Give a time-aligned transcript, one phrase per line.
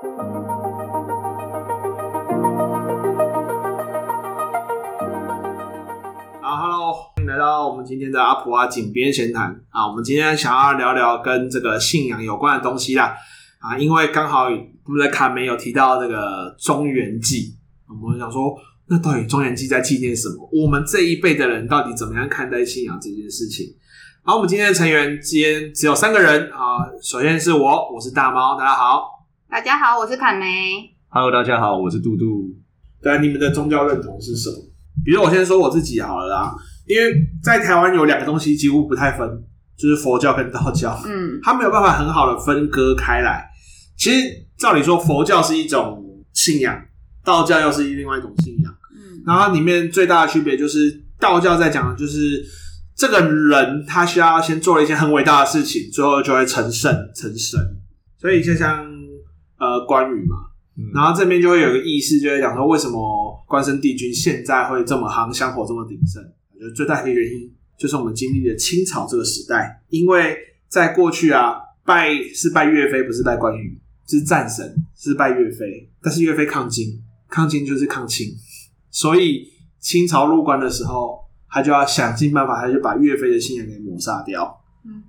[0.00, 0.06] 好
[6.40, 9.88] ，Hello，欢迎来到我们今天的阿普蛙井边闲谈啊。
[9.88, 13.12] 我们今天想要聊聊跟这个信仰有关的东西啦
[13.58, 17.56] 啊，因为刚好我们的卡梅有提到这个中元祭，
[17.88, 18.56] 我们想说，
[18.86, 20.48] 那到底中元祭在纪念什么？
[20.52, 23.74] 我们这一辈的人到底怎么样看待信仰这件事情？
[24.22, 26.86] 好，我们今天的成员今天只有三个人啊。
[27.02, 29.17] 首先是我，我是大猫，大家好。
[29.50, 30.44] 大家好，我是坎梅。
[31.08, 32.54] Hello，大家好，我是杜杜。
[33.02, 34.56] 对，你们的宗教认同是什么？
[35.02, 36.54] 比如我先说我自己好了啦，
[36.86, 39.26] 因为在台湾有两个东西几乎不太分，
[39.74, 41.00] 就是佛教跟道教。
[41.06, 43.48] 嗯，它没有办法很好的分割开来。
[43.96, 44.28] 其实
[44.58, 46.04] 照理说，佛教是一种
[46.34, 46.78] 信仰，
[47.24, 48.70] 道教又是另外一种信仰。
[48.94, 52.44] 嗯，然后里面最大的区别就是，道教在讲的就是
[52.94, 57.58] 这个人他需要先做了一些很伟大的事情，最后就会成圣成神。
[58.20, 58.87] 所以就像呃
[59.88, 60.36] 关羽嘛。
[60.94, 66.22] 然后这边就会有个意思，就会讲说为什么关圣帝君现在会这么夯，香火这么鼎盛。
[66.54, 70.36] 我觉得最大的一个原因就是我们经历了清朝这个时代，因为
[70.68, 75.90] 在过去啊，拜是拜岳飞，不是拜关羽，是战神，是拜岳飞。
[76.00, 78.28] 但是岳飞抗金，抗金就是抗清，
[78.90, 79.48] 所以
[79.80, 81.18] 清朝入关的时候，
[81.50, 84.56] 他就要想尽办法，他就把岳飞的信仰给抹杀掉。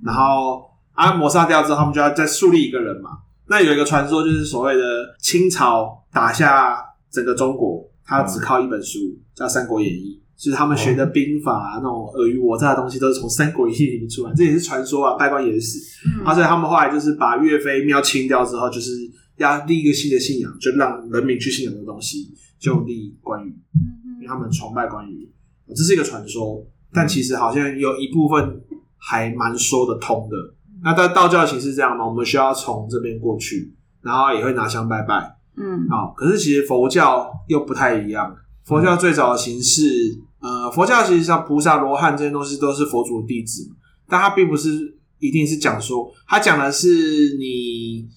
[0.04, 3.20] 然后啊，抹杀掉之后，他们就要再树立一个人嘛。
[3.50, 6.78] 那有一个传说，就是所谓的清朝打下
[7.12, 9.00] 整个中国，他只靠一本书
[9.34, 15.80] 叫《三国演义》，就是他们学的兵法啊，那种尔虞我诈的东西都是从《三国演义》里面出来，这也是传说啊，拜官野史。
[16.06, 18.92] 嗯，啊，所以他们后来就是把岳飞庙清掉之后，就是
[19.38, 23.50] 要立一个新的信仰，就让人民去信仰的东西，就立关羽，
[24.18, 25.28] 因为他们崇拜关羽，
[25.76, 26.64] 这是一个传说，
[26.94, 28.62] 但其实好像有一部分
[28.96, 30.54] 还蛮说得通的。
[30.84, 32.06] 那在道教形式这样嘛？
[32.06, 35.36] 我们需要从这边过去，然后也会拿香拜拜。
[35.58, 36.14] 嗯，好。
[36.16, 38.36] 可是其实佛教又不太一样。
[38.66, 39.84] 佛教最早的形式，
[40.40, 43.70] 呃，佛教其实像菩萨、罗汉这些东西都是佛祖的弟子，
[44.08, 46.88] 但他并不是一定是讲说，他讲的是
[47.38, 48.08] 你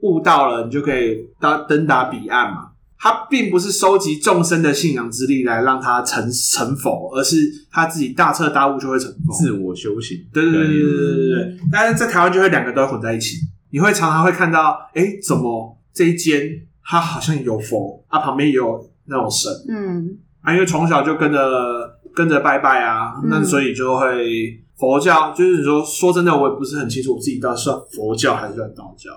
[0.00, 2.70] 悟到了，你就可以到登达彼岸嘛。
[2.98, 7.36] 他并不是收集众生的信仰之力来让他成成佛，而是
[7.70, 10.24] 他自己大彻大悟就会成佛，自我修行。
[10.32, 11.58] 对对对对对对对。
[11.70, 13.36] 但是在台湾就会两个都混在一起，
[13.70, 16.48] 你会常常会看到，哎，怎么这一间
[16.82, 29.10] 他好像有佛，啊，旁边也有那种神，嗯，啊，因为从小就跟着跟着拜拜啊，那所以就会佛教，就是说说真的，我也不是很清楚我自己到底算佛教还是算道教。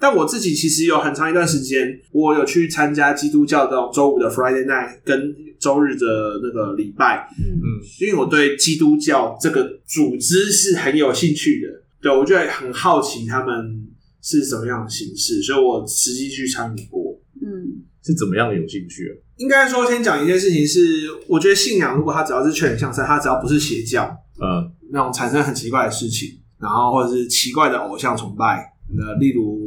[0.00, 7.66] 但我自己其实有很长一段时间，我有去参加基督教的周五的 Friday night 跟周日的那个礼拜，嗯嗯，
[8.00, 13.88] 因为我对基督教这个组织是很有兴趣的，对，我就很好奇他们
[14.22, 19.12] 是什么样的形式，所以我实际去参与过，嗯，是怎么样的有兴趣啊？
[19.38, 28.64] 应该说，先讲一件事情是，我觉得信仰如果它只要是劝人向善，它只要不是邪教，嗯，那种产生很奇怪的事情，然后或者是奇怪的偶像崇拜，
[28.96, 29.57] 那例如。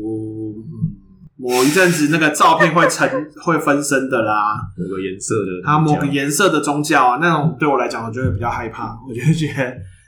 [1.42, 3.10] 某一阵子，那个照片会成
[3.44, 9.64] 会分身的啦，某个颜色的，它某个颜色的宗教啊，那种对我来讲，我就会比较害怕，我就会觉得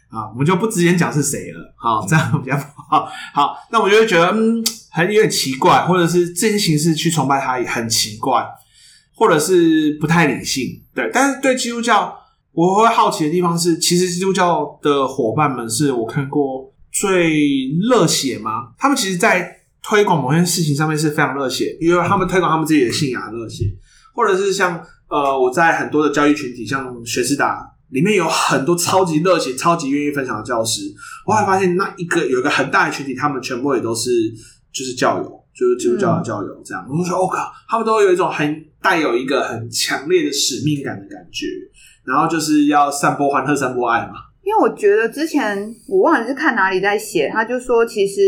[0.10, 3.10] 啊，我们就不直接讲是谁了，好，这样比较不好。
[3.34, 8.46] 好，那我就会觉得嗯，很有点奇怪，或者是这些形式去崇拜他也很奇怪，
[9.16, 10.84] 或者是不太理性。
[10.94, 12.16] 对，但是对基督教，
[12.52, 18.70] 我会好奇的地方是，其实基督教的伙伴们是我看过最热血吗？
[18.78, 23.66] 他们其实，在推广某件事情上面是非常热血，因为他们推广他们自己的信仰热血，
[24.16, 30.82] 或者是像呃，我在很多的教育群体，像学思达里面有很多超级热血、超级愿意分享的教师，
[31.28, 34.10] 我还发现那一个有一个很大的群体，他们全部也都是
[34.72, 36.88] 就是教友，就是基督教的教友这样。
[36.90, 41.46] 我就说，我、靠，他们都有一种很带有一个很强烈的使命感的感觉，
[42.06, 44.14] 然后就是要散播欢乐、散播爱嘛。
[44.44, 48.22] 因为我觉得之前我忘了是看哪里在写，他就说其实。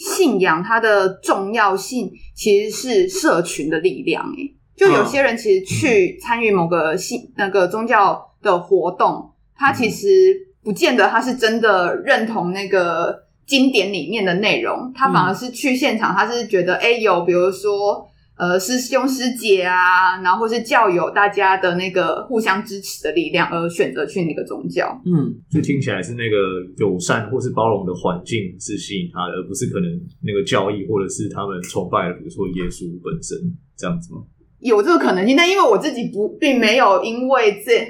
[0.00, 18.09] 信仰它的重要性其实是社群的力量，诶，就有些人其实去参与某个信那个宗教的活动，他其实不见得他是真的认同那个经典里面的内容，他反而是去现场，他是觉得诶，有比如说。
[18.40, 24.98] 呃，师兄师姐啊，然后或是教友，大家的那个互相支持的力量，而选择去那个宗教。
[25.04, 26.36] 嗯，就听起来是那个
[26.78, 29.90] 友善或是包容的环境是吸引他的，而不是可能
[30.22, 33.36] 那个教义或者是他们崇拜的，比如说耶稣本身
[33.76, 34.22] 这样子吗？
[34.60, 37.86] 有这个可能性，但因为我自己不并没有因为这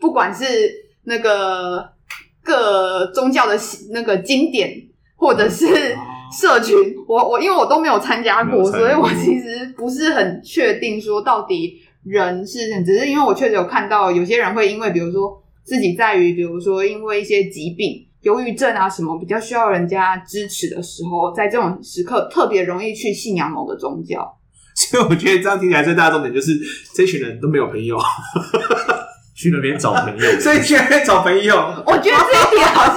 [0.00, 0.44] 不管是
[1.04, 1.90] 那个
[2.42, 3.56] 各宗教的
[3.92, 4.68] 那个经典，
[5.14, 5.66] 或者是。
[6.32, 18.06] 社群，我我因为我都没有参加过，所以我其实不是很确定说到底人是，只是因为我确实有看到有些人会因为比如说自己在于比如说因为一些疾病。
[18.22, 24.38] 忧郁症啊，什么比较需要人家支持的时候，在这种时刻特别容易去信仰某个宗教。
[24.76, 26.56] 所以我觉得这样听起来最大的重点就是，
[26.94, 27.98] 这群人都没有朋友，
[29.42, 31.56] 去那边找朋友， 所以去那边找朋友。
[31.86, 32.84] 我觉得这一点好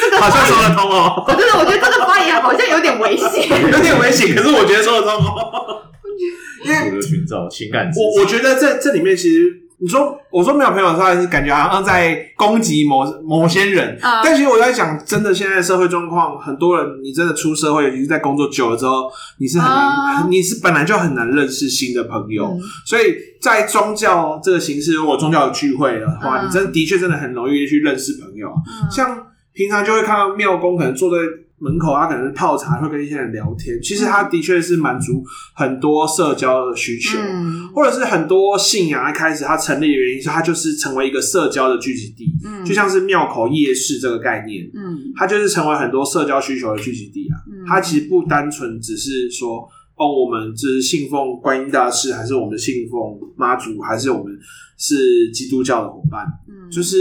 [0.00, 1.24] 这个好像说得通哦。
[1.26, 4.34] 我觉得我觉得这个发言好像有点危险， 有点危险。
[4.36, 5.82] 可是我觉得说得通哦。
[6.62, 9.56] 因为我的寻找情感，我我觉得这这里面其实。
[9.82, 13.98] 你说，我说没有朋友的话，是感觉好像在攻击某某些人。
[13.98, 22.44] Uh, 但其实我在想，真的现在的社会状况，很多人你真的出社会，尤其是在工作久了之后，你是很难，uh, 你是本来就很难认识新的朋友。
[22.44, 28.48] 嗯、所以在宗教这个形式，如果宗教有聚会的话，uh, 你真的的确真的很容易去认识朋友。
[28.48, 31.16] Uh, 像平常就会看到庙公可能坐在。
[31.60, 33.78] 门口，他可能是泡茶，会跟一些人聊天。
[33.82, 35.22] 其实他的确是满足
[35.54, 42.24] 很多社交的需求，嗯、或者是很多信仰一开始他成立的原因，是他就是成为一个社交的聚集地。
[42.44, 47.36] 嗯，就像是庙口夜市这个概念，嗯，它就是成为很多社交需求的聚集地啊。
[47.46, 52.98] 嗯，它其实不单纯只是说，哦，我们就是信奉观音大士，还是我们信奉
[53.36, 54.32] 妈祖，还是我们
[54.78, 56.26] 是基督教的伙伴。
[56.70, 56.96] 嗯，就是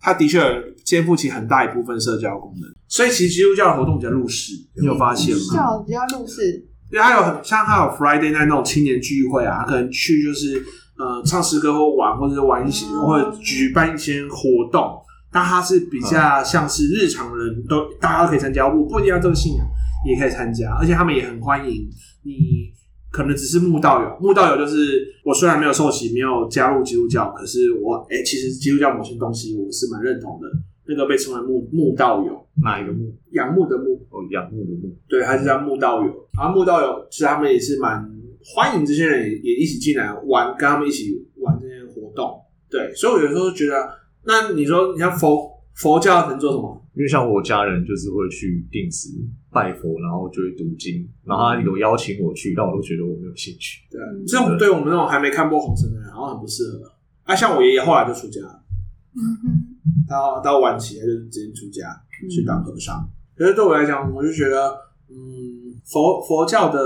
[0.00, 0.40] 它的确
[0.84, 2.70] 肩负起很大一部分社交功能。
[2.86, 5.84] 所以其实基督教的活动比较入世，你有发现吗？
[5.86, 10.62] 比较入世，因为它有很像它有 Friday night 那种青年聚会啊，可能去就是
[10.96, 14.96] 呃唱诗歌或玩，或者是玩一些，嗯、或者举办一些活动。
[15.30, 19.66] 但它是比较像是日常人都、嗯、大家都可以参加，我不一定要这个信仰
[20.06, 21.86] 也可以参加，而且他们也很欢迎
[22.22, 22.32] 你。
[23.10, 30.48] 可能只是慕道友，慕道友就是我虽然没有受洗，没有加入基督教，可是我哎、欸，其实基督教某些东西我是蛮认同的。
[30.90, 33.14] 那个被称为慕慕道友，哪一个慕？
[33.32, 36.10] 仰慕的慕哦，仰慕的慕，对，还是叫慕道友。
[36.34, 38.10] 然后慕道友其实他们也是蛮
[38.42, 42.40] 欢迎这些人也，也一起进来玩，跟他们一起玩这些活动。
[42.70, 43.86] 对，所以我有时候觉得，
[44.24, 46.77] 那你说你像佛佛教能做什么？
[46.98, 49.08] 因为像我家人就是会去定时
[49.52, 53.86] 拜佛，然后就会读经，然后他有邀请我去，但我都觉得我没有兴趣。
[53.88, 56.92] 对，这种对我们那种还没看过红尘的人，好像很不适合。
[57.22, 58.62] 啊，像我爷爷后来就出家了。
[59.14, 59.64] 嗯哼。
[60.08, 61.86] 到到晚期，他就直接出家
[62.28, 62.96] 去当和尚。
[62.96, 64.68] 嗯、可是对我来讲，我就觉得，
[65.08, 66.80] 嗯，佛佛教的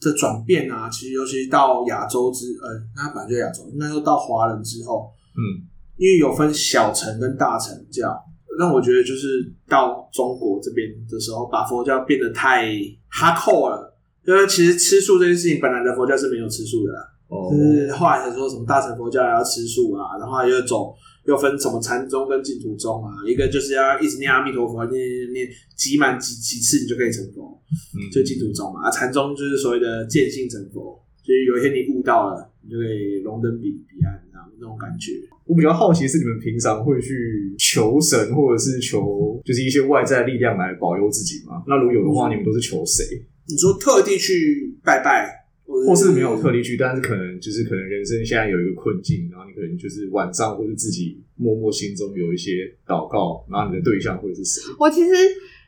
[0.00, 5.64] 的转变啊，其实尤其到亚洲之，呃，那本来就亚洲，应该说到华人之后，嗯，
[5.96, 8.12] 因为有分小乘跟大乘教，
[8.58, 12.72] 那我觉得就是到中国这边的时候，把佛教变得太
[13.08, 13.96] 哈扣了。
[14.26, 20.94] 因为其实吃素这件事情，本来的佛教是没有吃素的啦，哦，就是后来才说什么大乘佛教要吃素啊，然后又走。
[21.24, 23.14] 又分什么禅宗跟净土宗啊？
[23.24, 27.62] 一个就是要一直念阿弥陀佛，念念念，集满几几次你就可以成佛，
[27.94, 28.82] 嗯，就净土宗嘛。
[28.82, 35.12] 啊，禅宗就是所谓的见性成佛，就是有一天你悟到了，你就可以龙登彼彼岸，这样那种感觉。
[35.44, 41.62] 我比较好奇是你们平常会去求神，或者是求就是一些外在力量来保佑自己吗？
[41.66, 43.04] 那如果有的话，你们都是求谁？
[43.48, 45.41] 你说特地去拜拜？
[45.66, 54.62] 或是没有特地去，但是可能就是可能人生现在有一个困境，然后你可能就是晚上或是自己默默心中有一些祷告，然后你的对象会是谁？
[54.78, 55.10] 我其实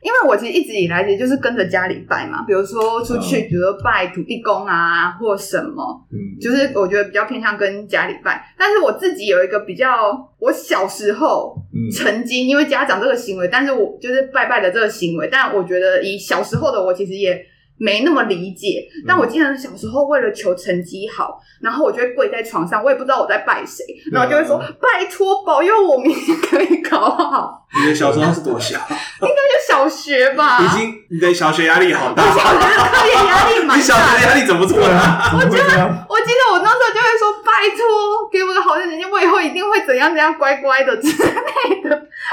[0.03, 8.53] 因为我其实一直以来也就是跟着家里拜嘛，比如说出去，比如说拜土地公啊或什么，嗯，就是我觉得比较偏向跟家里拜。
[8.59, 11.55] 但是我自己有一个比较，我小时候
[11.91, 17.43] 曾经因为家长这个行为，但是我就是拜拜的这个行为，但我觉得以小时候的我其实也。
[17.77, 28.77] 没那么理解，但我记得小时候为了求成绩好，然后我就会跪在床上，我也不知道我在拜谁，然后就会说：“拜托保佑我明天可以考好。”你的小时候是多小？
[28.77, 30.59] 应该就小学吧。
[30.61, 32.23] 已经，你的小学压力好大。
[32.23, 33.75] 我小学的课业压力蛮大。
[33.75, 35.33] 你小学压力怎么这么大？
[35.35, 41.89] 我记得，我记得我那时候就会说：“拜托，给我个好的成绩，我以后一定会怎样怎样乖乖的之类的。”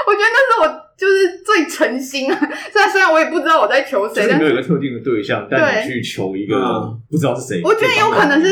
[0.07, 0.83] 我觉得那是我。
[1.03, 2.39] 就是最诚心啊！
[2.71, 7.61] 虽然虽然我也不知道我在求谁，但没有一个特定的对象，但你去求一个不知道是谁。
[7.63, 8.49] 我觉得有可能是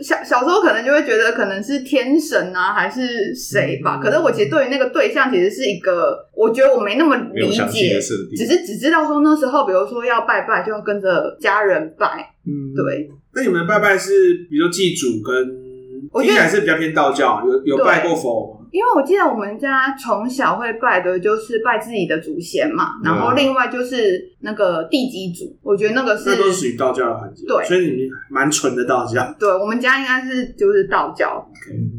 [0.00, 3.98] 小小时候可能就会觉得可能是天神啊，还是谁吧。
[4.02, 7.98] 可是我其实对于那个对象，其实是一个我觉得我没那么理解，
[8.36, 12.34] 只是只知道说那时候，比如说要拜拜，就要跟着家人拜。
[12.46, 13.10] 嗯，对。
[13.34, 14.10] 那你们拜拜是
[14.50, 15.67] 比如说祭祖跟，
[16.12, 18.66] 我觉得还是比较偏道教，有有拜过佛吗？
[18.70, 29.34] 因为我记得我们家从小会拜的就是拜自己的祖先嘛，然后另外就是那个地基主，我觉得那个是那都是属于道教的环节，对，所以你蛮纯的道教。
[29.38, 31.48] 对，我们家应该是就是道教。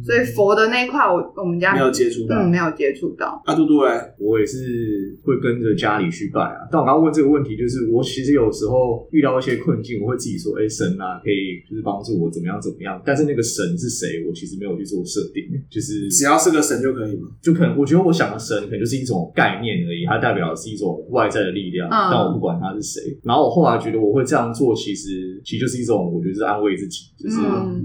[0.04, 3.42] 所以佛的那一块，我我们家没有接触到，嗯，没有接触到。
[3.46, 6.68] 啊，嘟嘟哎，我也是会跟着家里去拜啊。
[6.72, 17.28] 但我刚刚问这个问题，就是我其实有时候遇到一些困境，我会自己说：“哎、欸，神啊，可以就是帮助我怎么样怎么样。”但是那个神是谁，我其实没有去做设定，就是只要是个神就可以吗？
[17.42, 23.18] 就可能我觉得我想的神可能就是一种概念而已，它代表的是一种外在的力量，嗯、但我不管他是谁。
[23.24, 27.38] 然后我后来觉得我会这样做，其实其实就是一种我觉得是安慰自己，就是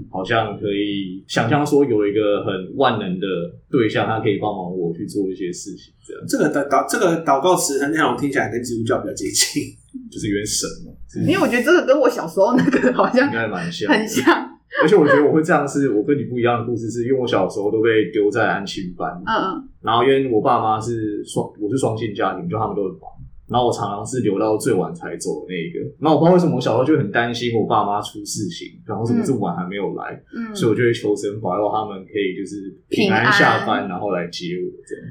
[0.09, 3.25] 好像可以想象说有一个很万能的
[3.69, 5.93] 对象，他可以帮忙我去做一些事情。
[6.05, 9.63] 这样，这个祷祷这个祷告词的内容听起来跟基督教比较接近，
[10.11, 10.91] 就是原神嘛。
[11.27, 14.51] 因为我觉得这个跟我小时候那个好像应该蛮像，很像。
[14.81, 23.09] 而且我觉得我会这样，是我跟你不一样的故事，是因为我小时候都被丢在安亲班，嗯嗯，然后因为我爸妈是双，我是双亲家庭，就他们都很忙，
[23.47, 25.79] 然后我常常是留到最晚才走的那一个。
[25.99, 35.05] 然后我不知道为什么我小时候就很担心我爸妈出事情，然后怎么这么晚还没有来，嗯，所以我就会求神保佑他们可以就是平安下班，然后来接我这样。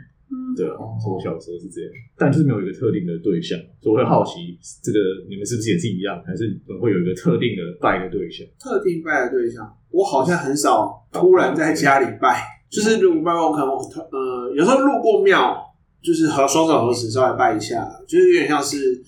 [0.56, 4.98] 对啊，所以我小时候是这样，但就是没有一个特定的对象，所以我会好奇，这个
[5.28, 6.50] 你们是不是也是一样，还是
[6.80, 8.44] 会有一个特定的拜的对象？
[8.58, 15.54] 特定拜的对象，我好像很少突然在家里拜，就是如果拜拜，我可能呃有时候路过庙，
[16.04, 19.02] 就是和双手合十稍微拜一下，就是有点像是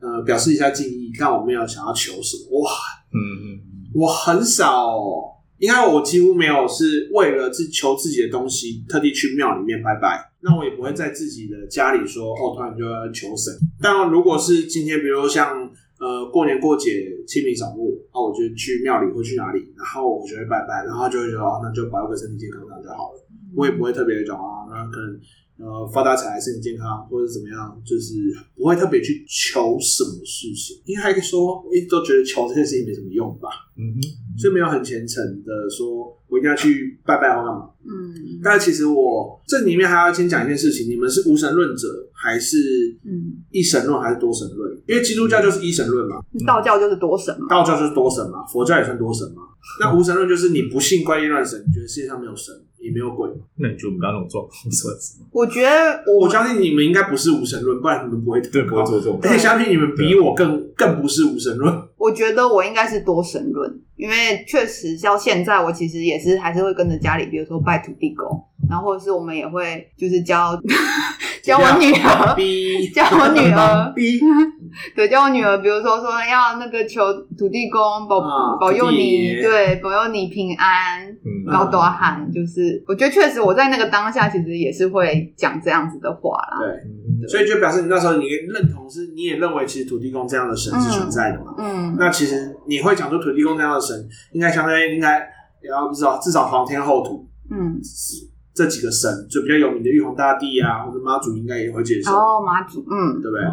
[0.00, 2.60] 呃表示一下敬意，但我没有想要求什么。
[2.60, 2.70] 哇，
[3.14, 3.60] 嗯嗯，
[3.94, 4.98] 我很少，
[5.58, 10.30] 应该我几乎没有是为了自求自己的东西，特地去庙里面拜拜。
[10.44, 13.54] 那我也不会在自己的家里说哦，突然就要求神。
[13.80, 16.90] 但如果是今天，比如像呃过年过节、
[17.26, 23.24] 清明扫墓，那我就去庙里或去哪里，然后我就会拜拜，然后就会说哦，那就保佑个身体健康这样就好了。
[23.54, 25.20] 我也不会特别讲啊，那可能
[25.58, 28.14] 呃发大财、身体健康或者怎么样，就是
[28.56, 30.80] 不会特别去求什么事情。
[30.84, 33.48] 因为还可以说，我一直都觉得求这件事情没什么用吧。
[33.76, 37.70] 嗯哼，所以没有很虔诚的说，我一定要去拜拜或干嘛。
[37.84, 42.58] 嗯，但其实我这里面还要先讲一件事情：你们是无神论者，还是
[43.04, 44.72] 嗯一神论，还是多神论？
[44.86, 46.16] 因为基督教就是一神论嘛，
[46.46, 49.42] 道教就是多神嘛，道教就是多神嘛，佛教也算多神嘛。
[49.80, 53.30] 那无神论就是你不信怪力乱神，你觉得世界上没有神，也没有鬼。
[53.56, 55.26] 那你觉得我们刚刚那种状况算什么？
[55.30, 59.18] 我觉得我，我相信你们应该不是无神论，不然你们不会对不会做这种。
[59.22, 61.72] 而且相信你们比我更更不是无神论。
[61.96, 70.60] 我觉得我应该是多神论，因为确实到现在，我其实也是还是会跟着家里，比如说拜土地公，然后或者是我们也会就是教
[71.42, 72.36] 教我女儿，
[72.94, 73.92] 教我女儿，
[74.94, 78.20] 对，教我女儿，比如说说要那个求土地公保
[78.60, 81.04] 保佑你，对，保佑你平安，
[81.50, 86.58] 高多喊，就是我觉得确实我在那个当下，其实也是会讲这样子的话啦。
[86.60, 91.54] 对，所以就表示你那时候你认同是，你也认为其实土地公这样的神是存在的嘛？
[91.58, 93.96] 嗯，那其实你会讲出土地公这样的神，
[94.32, 95.18] 应该相当于应该
[95.62, 97.80] 也要不知道至少皇天后土，嗯。
[98.54, 102.12] 这几个神就比较有名的玉皇大帝啊，或者妈祖应该也会接受。
[102.12, 103.44] 哦，妈祖，嗯，对不对？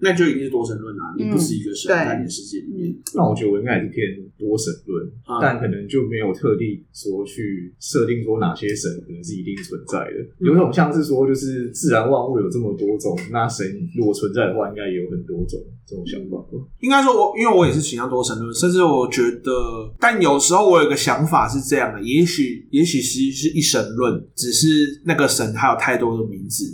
[0.00, 2.94] 那就一定是多神论啊，你不是一个神在你的世界里面。
[3.14, 4.02] 那我觉得我应该也是偏
[4.38, 10.26] 多神论，但可能就没有特地说去设定说哪些神可能是一定存在的。
[10.38, 16.38] 有种像是说，就是自然万物有这么多种，那神如果存在的话，应该也有很多种这种想法。
[16.80, 19.52] 应该说，我因为我也是倾向多神论，甚至我觉得，
[19.98, 24.24] 但有时候我有个想法是这样的：也许，也许其实是一神论。
[24.34, 26.64] 只是那个神还有太多的名字，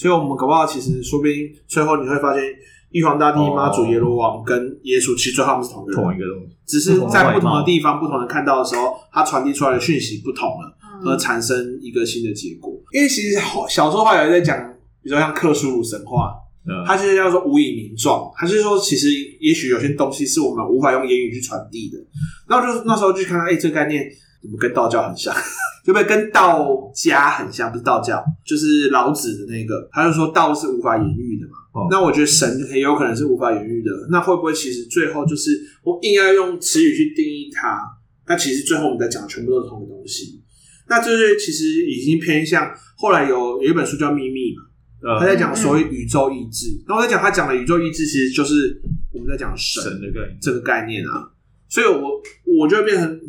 [0.00, 1.34] 所以我们搞不好其实说不定
[1.68, 2.42] 最后你会发现，
[2.90, 12.72] 玉皇大帝、妈祖、耶罗王跟耶稣其实最后他们是同一个同一个东西，只是在不同的地方、不同人看到的时候，它传递出来的讯息不同了，而产生一个新的结果。
[12.94, 13.38] 因为其实
[13.68, 14.56] 小时候话有人在讲，
[15.02, 16.32] 比如说像克苏鲁神话，
[16.86, 21.98] 它其实叫做无以名状，它就是说其实也许有些东西是我们无法用言语去传递的。
[22.48, 24.02] 然后就那时候就看到，哎，这个概念
[24.42, 25.34] 怎么跟道教很像？
[25.84, 27.72] 会不会跟道家很像？
[27.72, 31.52] 不是道教，就是老子的那个，他就说道是无法言喻的嘛。
[31.72, 33.90] 哦、那我觉得神很有可能是无法言喻的。
[34.10, 35.50] 那会不会其实最后就是
[35.82, 37.80] 我硬要用词语去定义它？
[38.28, 40.42] 那其实最后我们在讲的全部都是同一个东西。
[40.88, 46.66] 那这是其实已经偏向后来有有一本书叫《秘密》嘛，他在讲所谓宇宙意志。
[46.86, 48.80] 然后我在讲他讲的宇宙意志，其实就是
[49.12, 51.30] 我们在讲神，神的概念，这个概念啊。
[51.68, 52.20] 所以我
[52.58, 53.20] 我就会变成。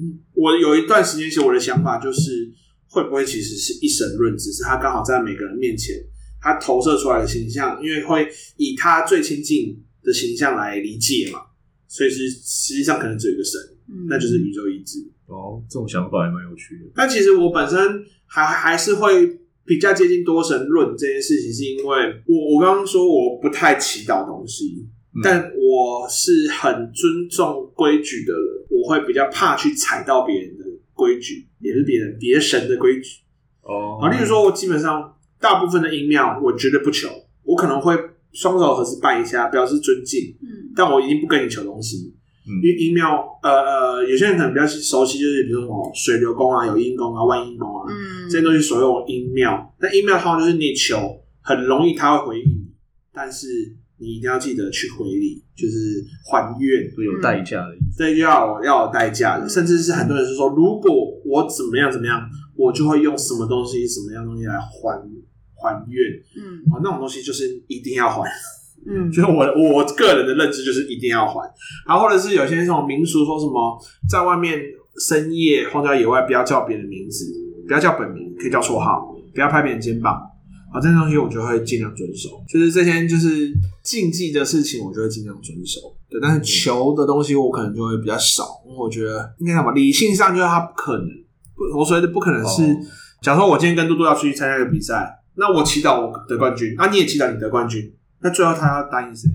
[0.42, 2.52] 我有一段时间，其实我的想法就是，
[2.90, 5.96] 会不会其实是一神论，只是他刚好在每个人面前，
[6.42, 11.42] 他投射出来的形象，因为会以他最亲近的形象来理解嘛，
[11.88, 15.00] 所以是实际上可能只有一个神，嗯、那就是宇宙意志。
[15.28, 16.86] 哦，这种想法还蛮有趣的。
[16.96, 17.78] 但其实我本身
[18.26, 21.96] 还还是会比较接近多神论这件事情，是因为
[22.26, 28.61] 我我刚刚说我不太祈祷东西，嗯、但我是很尊重规矩的人。
[28.82, 33.20] 我会比较怕去踩到别人的规矩，也是别人别神的规矩
[33.62, 34.00] 哦。
[34.02, 37.10] 啊，例如说，我基本上大部分的阴庙，我绝对不求，
[37.44, 37.96] 我可能会
[38.32, 40.36] 双手合十拜一下，表示尊敬。
[40.42, 42.16] 嗯，但我一定不跟你求东西。
[42.48, 49.74] 嗯，因为阴庙，呃呃，有些人可能比较熟悉，就是比如说什么水流宫啊、有阴宫啊、万阴宫啊，嗯，这些东西所有阴庙。
[49.80, 52.72] 那阴庙通常就是你求，很容易他会回应你，
[53.14, 53.78] 但是。
[54.02, 57.98] 你一定要记得去回礼，就是还愿，都有代价的意思。
[58.00, 60.92] 这就要要有代价的，甚至是很多人是说，如果
[61.24, 62.20] 我怎么样怎么样，
[62.58, 65.00] 我就会用什么东西、什么样东西来还
[65.56, 66.02] 还愿。
[66.36, 68.28] 嗯，啊，那种东西就是一定要还。
[68.88, 71.40] 嗯， 就是我我个人的认知就是一定要还。
[71.88, 73.80] 然后或者是有些那种民俗说什么，
[74.10, 74.60] 在外面
[75.00, 77.32] 深夜荒郊野外，不要叫别人名字，
[77.68, 80.20] 不要叫本名，可以叫绰号，不要拍别人肩膀。
[80.72, 83.52] 啊，这些东西我就会尽量遵守，就是这些就是
[83.84, 85.80] 禁忌的事情，我就会尽量遵守。
[86.10, 91.08] 对，但是求的东西我可能就会比较少，因为我觉得应该什么理性上就是他不可能，
[91.56, 92.64] 不，我所谓的不可能是，
[93.22, 99.30] 假如说我今天跟嘟嘟要出去参加一个比赛，那我祈祷我得冠军，那、啊、你也祈祷你得冠军，那最后他要答应谁？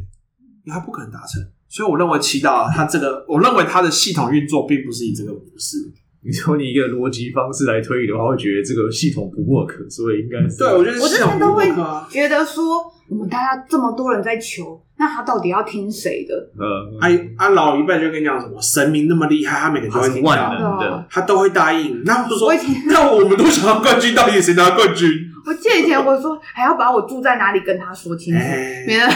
[0.65, 5.93] 因为他不可能达成，所以我认为祈祷他这个，我认为他的系统运作并不是以这个模式。
[6.27, 11.71] 你说你一个逻辑方式来推理的话，会觉得这个系统不 work，所以应该是对，我觉得我之前都会
[12.11, 16.35] 觉得说，我们大家这么多人在求，那他到底要听谁的？
[16.59, 17.07] 呃，啊
[17.37, 20.35] 啊，老一辈就跟你讲什么神明那么厉害，他每个都会听到
[20.81, 22.03] 的，他都会答应。
[22.05, 22.53] 那我就说，
[22.87, 25.09] 那我们都想要冠军，到底谁拿冠军？
[25.47, 28.41] 我记得以前我说还要把我住在哪里跟他说清楚，
[28.85, 29.07] 免得。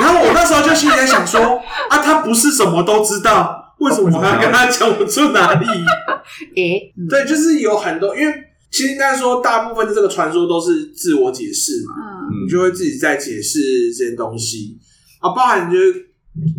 [0.00, 1.40] 然后我那时候就心里在想说，
[1.88, 3.66] 啊，他不是什么都知道。
[3.78, 5.66] 为什么我还要跟他讲我住哪里？
[6.56, 8.32] 诶，对，就是有很多，因为
[8.70, 14.76] 其实应该说，大部分的这个传说都是自我解释嘛，嗯，你就会自己在解释这些东西。
[15.20, 15.92] 啊，包含就是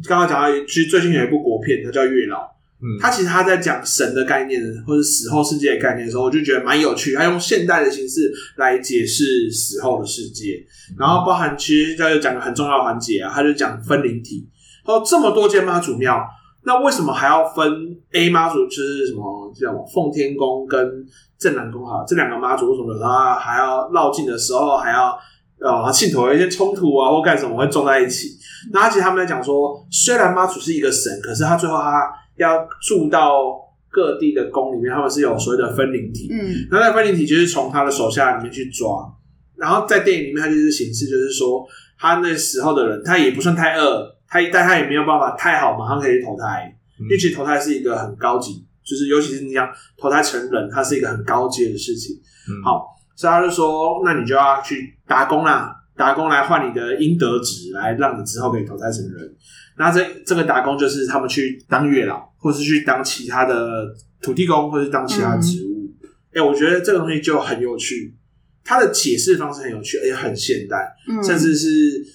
[0.07, 2.37] 刚刚讲到，其实最近有一部国片，它叫《月老》，
[2.81, 10.65] 嗯，它其实他在讲神的概念或者死后世界的概念的时候，我就觉得蛮有趣，他用现代的形式来解释死后的世界，
[10.97, 14.47] 然后包含其实他就讲个很重要的环节啊，他就讲分灵体，
[14.85, 16.19] 哦，这么多间妈祖庙。
[16.63, 21.05] 那为什么还要分 A 妈祖，就是什么叫奉天宫跟
[21.39, 22.03] 镇南宫哈？
[22.05, 25.17] 这两个妈祖为什么有时候还要绕境的时候还要
[25.59, 28.37] 呃信徒有一些冲突啊或干什么会撞在一起？
[28.73, 33.41] 那其实他们在讲说，虽然妈祖是一个神，可是他最后他要住到
[33.89, 36.27] 各地的宫里面，他们是有所谓的分灵体。
[36.29, 39.09] 嗯，那那分灵体就是从他的手下里面去抓，
[39.55, 41.65] 然后在电影里面他就是形式就是说，
[41.97, 44.18] 他那时候的人他也不算太饿。
[44.29, 52.15] 他但他也没有办法太好，马上可以投胎，嗯、因为其实投胎是一个很高级，就是尤其是你想投胎成人，它是一个很高阶的事情。
[52.47, 59.35] 嗯、好，所以他就说，那你就要去打工啦，打工来换你的阴德值，来让你之后可以投胎成人。
[59.77, 63.87] 那这这个打工就是他们去当月老，或是去当其他的
[64.21, 65.91] 土地公，或是当其他的职务。
[66.33, 68.15] 哎、嗯欸，我觉得这个东西就很有趣，
[68.63, 72.05] 它的解释方式很有趣，而且很现代，嗯、甚至是。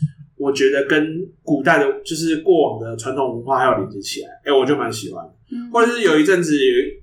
[0.45, 5.25] 我觉得跟古代的，就是过往的传统文化还有连接起来，哎、欸，我就蛮喜欢。
[5.51, 6.55] 嗯、或者是有一阵子，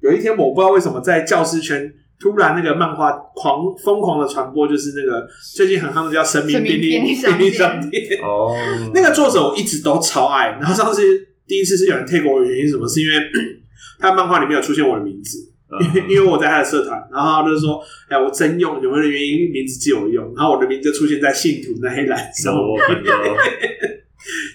[0.01, 7.15] 有一天我不知道为什么在教师圈突然那个漫画狂疯狂的传播，就是那个最近很夯的叫《神明便利便利
[7.49, 8.55] 商店 》哦，
[8.93, 10.49] 那个作者我一直都超爱。
[10.51, 11.01] 然后上次
[11.47, 12.87] 第一次是有人 take 我的原因是什么？
[12.87, 13.15] 是因为
[13.97, 15.50] 他漫画里面有出现我的名字。
[15.79, 22.53] 因为因为我在他的社团，然后他就说：“哎，我征用有没有原因名字借我用？”然后我的名字就出现在信徒那一栏上。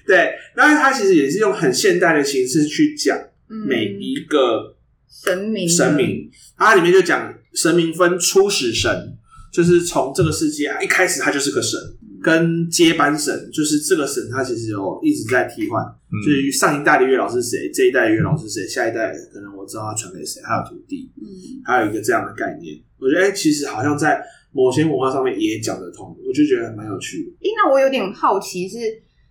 [0.07, 4.77] 对，但是他其实也是用很现代的形式去讲每一个
[5.09, 6.31] 神明神明。
[6.59, 9.17] 他里面就讲神明分初始神，
[9.53, 11.79] 就是从这个世界啊一开始他就是个神。
[12.27, 21.23] 跟接班神，就是这个神，他其实有一直在替换，嗯、就是上一代的月老是谁，这一代的月老是谁，下一代可能我知道他传给谁，还有徒弟，嗯，
[21.65, 27.31] 还有一个这样的概念，我觉得哎、欸，其实好像在某些文化上面也讲得通，我就觉得蛮有趣的。
[27.31, 28.77] 哎、欸，那我有点好奇是，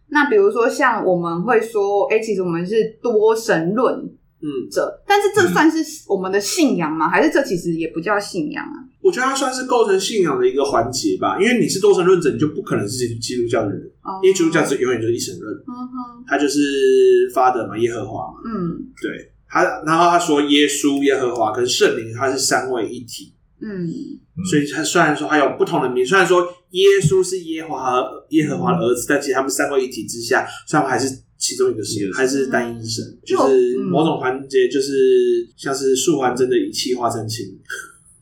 [0.08, 4.10] 那比如说像我们会说，哎、欸，其实我们是多神论。
[4.46, 5.78] 嗯，这但是这算是
[6.08, 7.08] 我们的信仰吗？
[7.08, 8.78] 嗯、还是这其实也不叫信仰啊？
[9.02, 11.40] 我觉得它算是构成信仰的一个环节吧。
[11.42, 15.52] 因为你是多神论者，你就不可能是基督教的人，哦、因为基督教是永远就是一神论。
[15.56, 16.60] 嗯哼，他就是
[17.34, 18.36] Father 嘛，耶和华嘛。
[18.46, 23.34] 嗯，对他，然后他说耶稣、耶和华跟圣灵，他是三位一体。
[23.62, 23.90] 嗯，
[24.48, 31.25] 所以他虽然说还有不同的名，虽然说耶稣是耶和华耶和华的儿子，嗯、但其实他们三位一体之下，虽然还是。
[31.38, 37.46] 其中一个是还是单一神，嗯、就是某种环节，就是像是素环真的以气化成氢。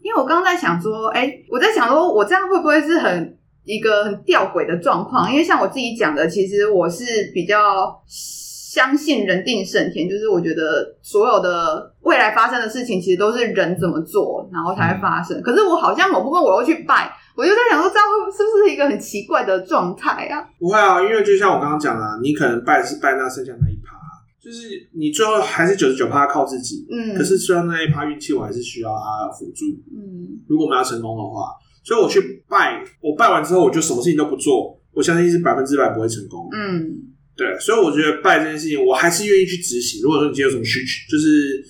[0.02, 5.32] 因为我刚刚在想说，哎、欸，我在想说，我这样会不会是很一个很吊诡的状况？
[5.32, 15.38] 因为像我自己讲的，其实我是比较相信人定胜天，就是我觉得所有的未来发生的事情，其实都是人怎么做，然后才会发生。
[15.38, 20.43] 嗯、可是我好像某部分我又去拜，我就在想说，这样会是不是一个很奇怪的状态啊？
[20.60, 23.98] 不会啊，因为就像我刚刚讲的，你可能拜是拜那剩下那一趴，
[24.41, 26.86] 就是你最后还是九十九趴靠自己。
[26.91, 29.65] 嗯，可是虽然那一趴运气，我还是需要他辅助。
[29.96, 31.50] 嗯，如果我们要成功的话，
[31.84, 36.48] 所以我去拜，我拜完之后，我就什么事情都不做，我相信是百分之百不会成功。
[36.54, 37.10] 嗯。
[37.36, 40.04] 对，所以我觉得拜这件事情，我还是愿意去执行。
[40.04, 41.65] 如果说你今天有什么需求，就是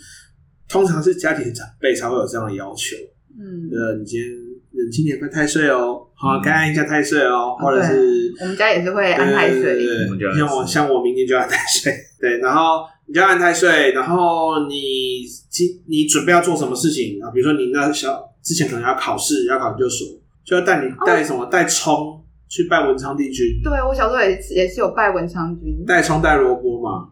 [0.67, 2.97] 通常是家庭长辈才会有这样的要求。
[3.39, 4.29] 嗯，呃，你今天
[4.73, 9.61] 你今年快太岁哦，好，该按一下太岁哦，或者是我们家也是会按太岁。
[9.75, 17.29] 对，像我像我明年就要按太岁， 对，然后你就按太岁，然后你今你准备要做什么事情啊？
[17.31, 20.07] 比如说你那小之前可能要考试，要考研究所，
[20.43, 22.19] 就要带你带什么带葱。
[22.49, 27.09] 去拜文昌帝君，对，我小时候也也是有拜文昌君，带葱带萝卜嘛。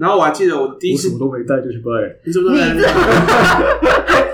[0.00, 1.90] 然后我还记得我第一次我什么都没带就去拜，
[2.26, 2.90] 你怎么都没带？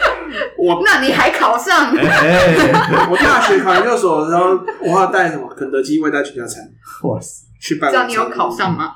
[0.66, 1.94] 我那你还考上？
[1.94, 5.48] 我大学考研究所的时候，我要带什么？
[5.56, 6.62] 肯德基外带全家餐。
[7.04, 7.46] 哇塞！
[7.60, 7.90] 去拜。
[7.90, 8.92] 知道你有考上吗？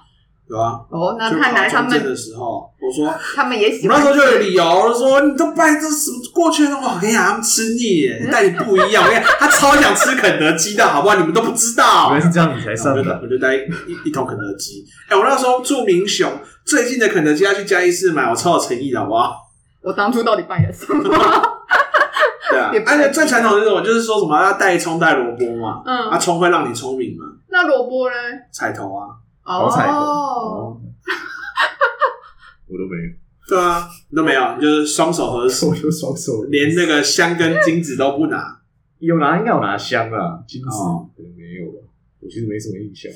[0.48, 3.96] 有啊，哦，那看来他们的时候，我说他们也喜欢。
[3.96, 11.14] 那时候就有理由，我说你都拜这什么过去的话，我跟你讲他们吃腻耶，但你不一样，我跟你讲他超想吃肯德基的，好不好？
[11.14, 13.60] 你们都不知道，原来是这样，你才上的，我就带一
[14.04, 14.84] 一桶肯德基。
[15.08, 16.28] 哎，我那时候住民雄，
[16.66, 19.36] 最近的肯德基要去嘉义市买，我超有诚意的，好不好？
[19.84, 21.49] 我当初到底拜了什么？
[22.86, 28.14] 而且最传统的这种就是说什么要带葱带萝卜嘛，嗯，啊，葱会让你聪明嘛，那萝卜呢？
[28.52, 29.08] 彩头啊。
[29.42, 30.80] 好彩头，
[32.68, 33.10] 我都没有。
[33.48, 38.60] 对啊，你都没有，你就是双手合十， 我就双手，连那个香跟金子都不拿。
[39.00, 41.78] 有拿，应该有拿香啊，金子可能没有吧。
[42.20, 43.10] 我其实没什么印象。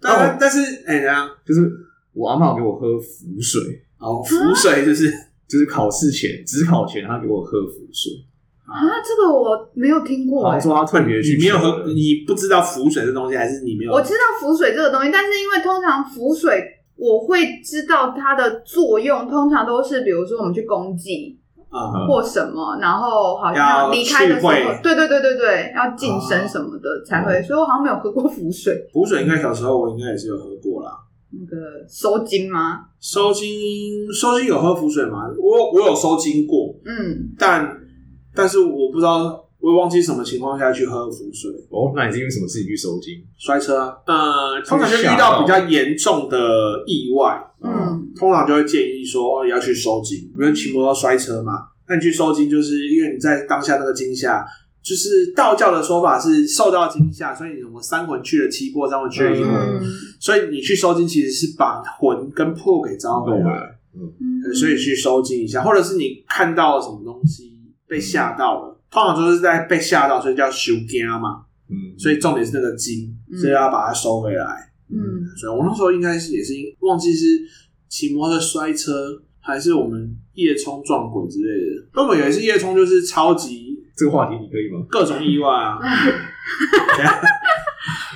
[0.00, 1.28] 但但是，哎，怎样？
[1.44, 1.68] 就是
[2.12, 3.60] 我阿妈给我喝符水，
[3.98, 5.10] 哦，符水就是
[5.48, 8.12] 就是考试前，只考前，他给我喝符水。
[8.72, 10.50] 啊，这个我没有听过。
[10.50, 13.92] 他说他特别去，你没有喝，你不知道浮水这东西，还是你没有？
[13.92, 16.64] 我知道浮水这个东西，但是因为通常浮水，
[16.96, 24.50] 我会知道它的作用，通常都是比如说我们去攻击啊或什么，然后好像离开的时候，
[24.82, 27.42] 对对对对对，要净身什么的才会。
[27.42, 28.88] 所以我好像没有喝过浮水。
[28.92, 30.92] 浮水应该小时候我应该也是有喝过啦。
[31.30, 31.56] 那个
[31.88, 32.80] 收金吗？
[33.00, 33.48] 收金
[34.12, 35.28] 收金有喝浮水吗？
[35.38, 37.81] 我我有收金过，嗯，但。
[38.34, 41.50] 但是我不知道，我也忘记什么情况下去喝符水。
[41.70, 43.22] 哦，那你是因为什么事情去收惊？
[43.38, 43.96] 摔车啊？
[44.06, 50.18] 呃，通常就遇到比较严重的意外，嗯，通常就会建议说，哦，要去收惊。
[50.36, 51.52] 因为骑摩托摔车嘛，
[51.88, 54.44] 那你去收惊，就是因为你在当下那个惊吓，
[54.82, 59.82] 就是道教的说法是受到惊吓，所以你什么三魂去了七魄，三魂去了一魂，嗯、
[60.18, 67.51] 所以你去收惊其实是把魂跟魄给招回来，嗯，嗯，所以去收惊一下，或者是你看到了什么东西。
[67.92, 71.44] 被吓到了，通常就是在被吓到，所以叫修惊嘛。
[71.68, 74.72] 嗯，所以重点是那个惊，所以要把它收回来。
[74.88, 74.96] 嗯，
[75.36, 77.26] 所以我那时候应该是也是忘记是
[77.90, 81.86] 骑摩托摔车，还是我们夜冲撞鬼之类的。
[81.94, 84.86] 那我以为是夜冲，就是超级这个话题，你可以吗？
[84.88, 85.78] 各种意外啊！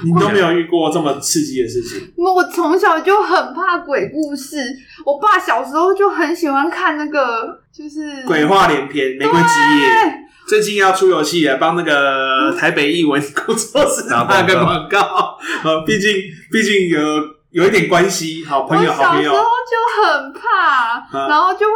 [0.05, 2.13] 你都没有遇过这么刺激的事情。
[2.17, 4.59] 我从小就很怕鬼故事，
[5.05, 10.27] 我爸小时候就很喜欢看那个，就是鬼话连篇、玫瑰之夜。
[10.47, 15.37] 最近要出游戏来帮那个台北艺文工作室打个广告。
[15.65, 16.13] 呃，毕竟
[16.53, 17.01] 毕竟有
[17.51, 19.31] 有一点关系，好朋友，好朋友。
[19.31, 21.75] 小时候就很怕，然后就会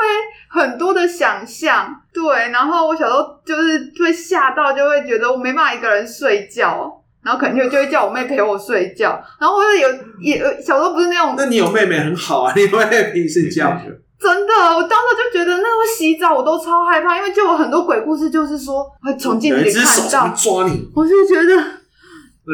[0.49, 7.00] 很多的想象，对，然后我小时候就是会吓到，就会觉得我没办法一个人睡觉。
[7.23, 9.89] 然后可能就会叫我妹陪我睡觉，然后或者有
[10.21, 13.77] 也小时候不是那种，那你有妹妹很好啊，你妹妹陪你睡觉。
[14.21, 21.53] 真的，我当时就觉得那时候洗澡我都超害怕，因为就有很多鬼故事，就是说会从镜子里看到抓你，我就觉得，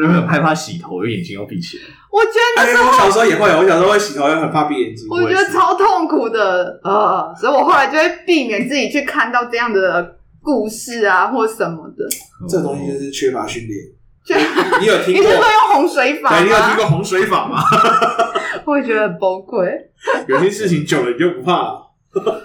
[0.01, 1.83] 有没有害怕洗头，因为眼睛要闭起来。
[2.09, 5.05] 我觉得那时候我小时候也会，我小时候会洗头，又很怕闭眼睛。
[5.11, 12.05] 我觉得超痛苦的，呃，所以我后来就会避免自己去看到这样的故事啊，或什么的。
[12.47, 13.77] 这东西就是缺乏训练。
[14.81, 15.23] 你有听过？
[15.23, 16.29] 你是说用洪水法？
[16.29, 17.61] 对，你有听过洪水法吗？
[18.65, 19.69] 我会觉得很崩溃。
[20.27, 21.83] 有些事情久了你就不怕了。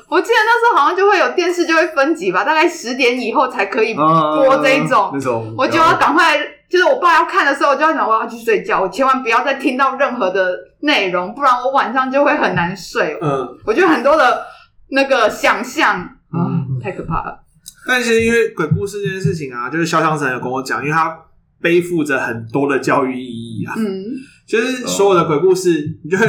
[0.08, 5.10] 我记得那时候好像就会有电视就会分级吧，大概十点以后才可以播这一种。
[5.14, 6.36] 那种我就要赶快，
[6.68, 13.18] 就是我爸要看的时候，我就要想我要去睡觉，我千万不要再听到任何的内容，不然我晚上就会很难睡。
[13.22, 14.44] 嗯，我觉得很多的
[14.90, 15.96] 那个想象
[16.30, 17.40] 啊，太可怕了。
[17.88, 21.16] 但是因为鬼故事这件事情啊，就是肖湘神有跟我讲，因为他。
[21.62, 24.04] 背负着很多的教育意义啊，嗯，
[24.46, 26.26] 就是所有的鬼故事，你就会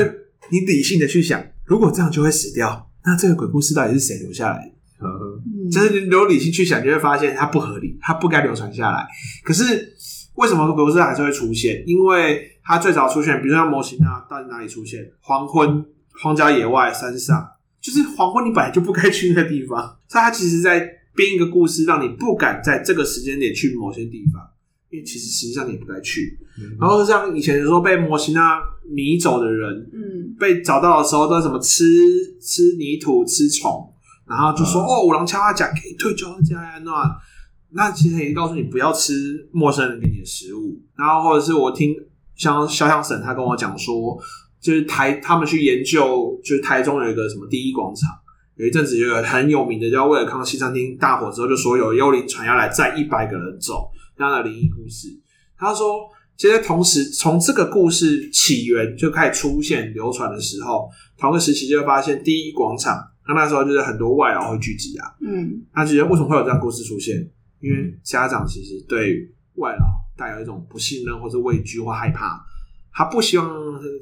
[0.52, 4.74] 你理性的去想，如果这样就会死掉，那这个鬼故事到底是谁留下来的？
[5.70, 9.06] 就是你有理性去想，你就会发现它不合理，它不该流传下来。
[9.44, 9.94] 可是
[10.36, 11.84] 为什么鬼故事还是会出现？
[11.86, 15.06] 因为它最早出现，比如说像模型啊，到底哪里出现？
[15.20, 15.84] 黄昏、
[16.22, 17.46] 荒郊野外、山上，
[17.82, 19.98] 就是黄昏，你本来就不该去那个地方。
[20.08, 20.80] 所以它其实在
[21.16, 24.42] 编一个故事，让你不敢在这个时间点去某些地方，
[24.94, 26.38] 因为其实实际上你也不该去。
[26.60, 31.84] 嗯、然后像以前说被模型啊迷走的人，嗯，被找到的时候都什么吃
[32.40, 33.90] 吃泥土、吃虫。
[34.26, 37.20] 然后就说、嗯、哦，五郎敲他讲可以退休家呀，那
[37.72, 40.80] 那其实也告诉你不要吃陌生人给你的食物。
[40.96, 41.94] 然后或者是我听
[42.36, 44.18] 像肖像婶他跟我讲说，
[44.62, 48.10] 就是台他们去研究，就是台中有一个什么第一广场，
[48.56, 53.92] 有一阵子有一个很有名的叫威尔康西餐厅大火之后，就说有幽灵船要来载一百个人走，
[54.24, 55.10] 那样的灵异故事。
[55.58, 63.10] 他说，其实同时从这个故事起源就开始出现流传的时候，同个时期就会发现第一广场。
[63.26, 67.16] 那那时候就是很多外劳会聚集啊，嗯，他其实为什么会有这样故事出现？
[67.62, 69.86] 因为家长其实对外劳
[70.18, 72.46] 带有一种不信任或者畏惧或害怕，
[72.92, 73.50] 他不希望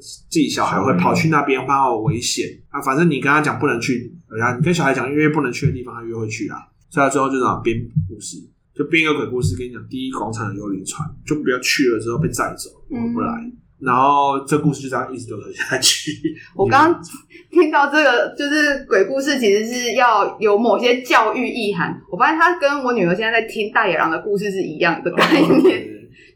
[0.00, 2.80] 自己小孩会跑去那边，怕有危险啊。
[2.82, 6.58] 反正你跟他讲不能去，然后你跟小孩讲越不能去的地方，他越会去啊。
[6.90, 8.38] 所以他最后就这样编故事，
[8.74, 13.28] 就编一个鬼故事跟你讲：第一广场的幽灵船，就不要去了之后被载走，不来。
[13.42, 16.12] 嗯然后这故事就这样一直流传下去。
[16.54, 17.02] 我刚刚
[17.50, 22.00] 听到这个，就是鬼故事，其实是要有某些教育意涵。
[22.08, 25.58] 我发现他跟我女儿现在在听大野狼的故事是一样的概念，哦、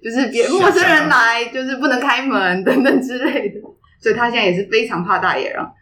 [0.03, 3.61] 就是别陌生人来，就是不能开门等等之类的。
[4.01, 5.73] 所以他现在也是非常怕大野狼。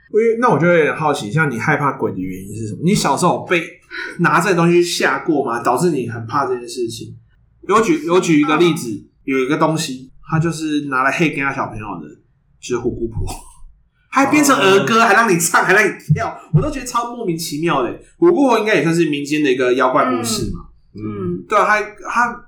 [0.40, 2.80] 那我就有点好奇，像你害怕鬼的原因是什么？
[2.84, 3.62] 你小时候被
[4.18, 5.62] 拿这东西吓过吗？
[5.62, 7.16] 导致你很怕这件事情？
[7.68, 10.10] 有举有举一个例子，嗯、有一个东西。
[10.26, 12.08] 它就是拿来黑给他小朋友的，
[12.58, 13.26] 就是虎姑婆，
[14.10, 18.00] 还变成儿歌，还让你唱，还让你跳，我都觉得超莫名其妙的。
[18.16, 20.60] 虎姑婆应该也算是民间的一个妖怪故事嘛，
[20.94, 22.43] 嗯，嗯对啊，他他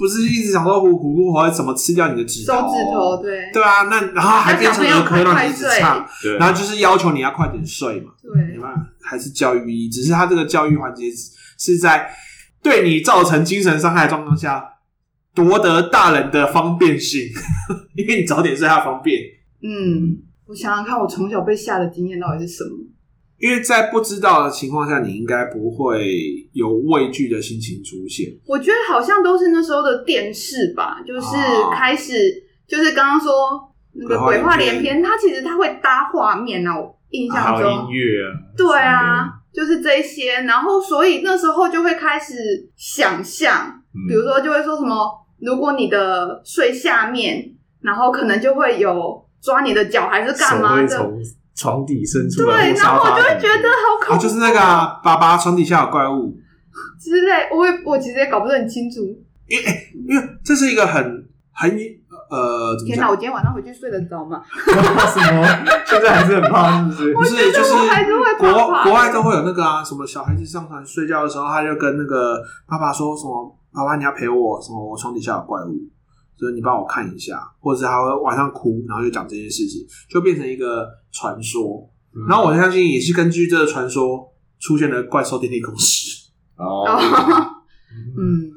[0.00, 6.04] 不是一直想说虎虎姑婆会怎么吃掉你的指头，手指头，对，对啊，那然后还变成儿科让你一直唱，
[6.38, 8.86] 然后就是要求你要快点睡嘛，对，没办法？
[9.02, 11.04] 还是教育意义，只是他这个教育环节
[11.58, 12.10] 是在
[12.62, 14.64] 对你造成精神伤害的状况下。
[15.32, 17.22] 夺得大人的方便性，
[17.94, 19.16] 因为你早点睡，他方便。
[19.62, 22.70] 嗯，我想想看，我从小被吓的经验到底是什么？
[23.40, 26.14] 因为在不知道的情况下，你应该不会
[26.52, 28.28] 有畏惧的心情出现。
[28.46, 31.26] 我觉得好像都是那时候的电视吧，就是
[31.72, 33.32] 开始，哦、就是刚刚说
[33.94, 42.34] 那个鬼话连篇，它其实它会搭画面啊，我印象中音乐啊，对啊，就是这些，然后所以那时候就会开始
[42.76, 45.18] 想象，比如说就会说什么。
[45.40, 47.50] 如果你的睡下面，
[47.80, 51.18] 然后可能就会有抓你的脚还是干嘛的，从
[51.54, 52.72] 床底伸出来。
[52.72, 54.12] 对，然后我就会觉得好恐怖。
[54.14, 54.58] 啊，就是那个
[55.02, 56.36] 爸爸床底下有怪物
[57.00, 57.48] 之类。
[57.52, 59.00] 我也我其实也搞不是很清楚，
[59.46, 59.64] 因为
[60.08, 61.02] 因为这是一个很
[61.52, 61.70] 很
[62.30, 63.10] 呃，天哪！
[63.10, 64.40] 我今天晚上回去睡得着吗？
[64.46, 65.44] 什么？
[65.84, 67.34] 现在还是很怕，是不是？
[67.34, 67.72] 不是，就是
[68.38, 73.56] 国国外都会有那个啊，什么小孩子上床睡觉的时候，他就跟那个爸爸说什么。
[73.72, 74.60] 爸爸，你要陪我？
[74.62, 74.78] 什么？
[74.90, 75.74] 我床底下有怪物，
[76.40, 81.86] 所以你帮我看一下，或者是他会晚上哭，然后就讲这件事情，就变成一个传说。
[82.16, 84.26] 嗯、然后我相信也是根据这个传说
[84.58, 86.30] 出现了怪兽电力公司。
[86.56, 86.86] 哦，
[88.18, 88.50] 嗯，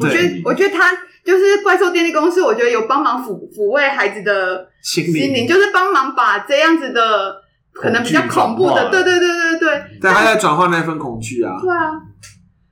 [0.00, 7.36] 我觉得，我觉得他就是怪兽电力公司，我觉得有帮忙抚抚慰孩子的心灵，心灵就是帮忙把这样子的
[7.72, 11.92] 可能比较恐怖的，对对对对对，但他在转换那份恐惧啊，对啊。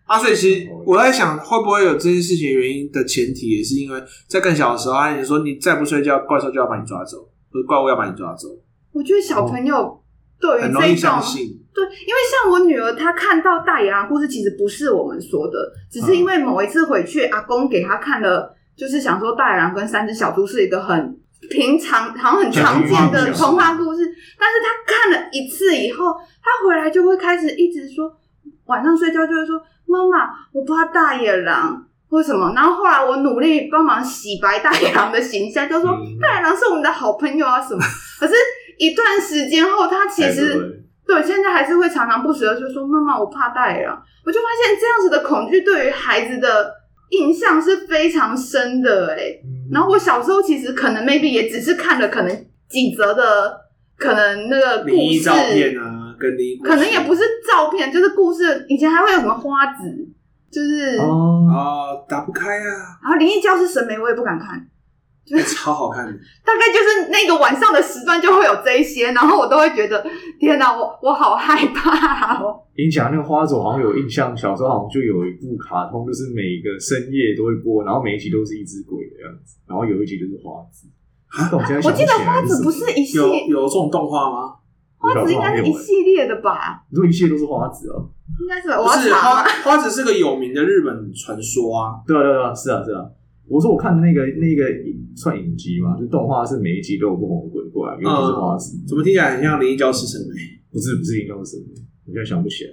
[0.06, 7.18] 啊，所以其实我在想，会不会有这件事情原因的前提，也是因为在更小的时候，阿姨说你再不睡觉，怪兽就要把你抓走，
[7.50, 8.48] 或者怪物要把你抓走。
[8.92, 9.98] 我觉得小朋友
[10.38, 11.22] 对于这种，
[11.72, 24.04] 对，因为像我女儿，她看到大野狼故事，其实不是我们说的，只是因为某一次回去，阿公给她看了，就是想说大野狼跟三只小猪是一个很平常、好像很常见的童话故事，
[24.38, 26.12] 但是他看了一次以后，
[26.42, 28.14] 他回来就会开始一直说，
[28.66, 29.58] 晚上睡觉就会说。
[29.86, 32.52] 妈妈，我怕大野狼，为什么？
[32.54, 37.80] 然后后来我努力帮忙洗白大野狼的形象，就说大野狼是我们的好朋友啊什么。
[38.18, 38.34] 可是
[38.78, 46.72] 一段时间后，他其实对现在还是会常常不时的就说：“妈妈，我怕大野狼。”我就发现这样子的恐惧对于孩子的
[47.10, 49.42] 印象是非常深的哎、欸。
[49.70, 53.60] 然后我小时候其实可能 maybe 也只是看了可能几则的
[53.98, 55.30] 可能那个故事。
[56.18, 58.64] 可能也不是照片，就是故事。
[58.68, 60.08] 以前还会有什么花子，
[60.50, 62.98] 就是哦，打不开啊。
[63.02, 64.66] 然后灵异教室审美我也不敢看，
[65.24, 66.12] 就是超好看的。
[66.44, 70.04] 大概就是那个晚上的时段就会有这一些，然后我都会觉得
[70.38, 72.60] 天哪，我我好害怕哦。
[72.76, 80.88] 你讲那个花左好像有印象，小时候好像就有一部卡通，就是每个深夜都会播，然后每一集都是一只鬼的样子，然后有一集就是花子。
[81.34, 84.54] 啊，我，我记得花子不是一系有有这种动画吗？
[85.04, 86.84] 花子应该是一系列的吧？
[86.90, 88.08] 你说一系列都是花子哦？
[88.40, 92.00] 应该是，不是花花子是个有名的日本传说啊。
[92.06, 93.04] 对啊对啊，是啊是啊。
[93.46, 94.64] 我说我看的那个那个
[95.14, 98.82] 算影集嘛，就动画是每一集都有不同的鬼怪，尤其是花子。
[98.88, 100.40] 怎么听起来很像《灵异教师》神眉？
[100.72, 102.70] 不是不是《灵异教师》神眉，我现在想不起来。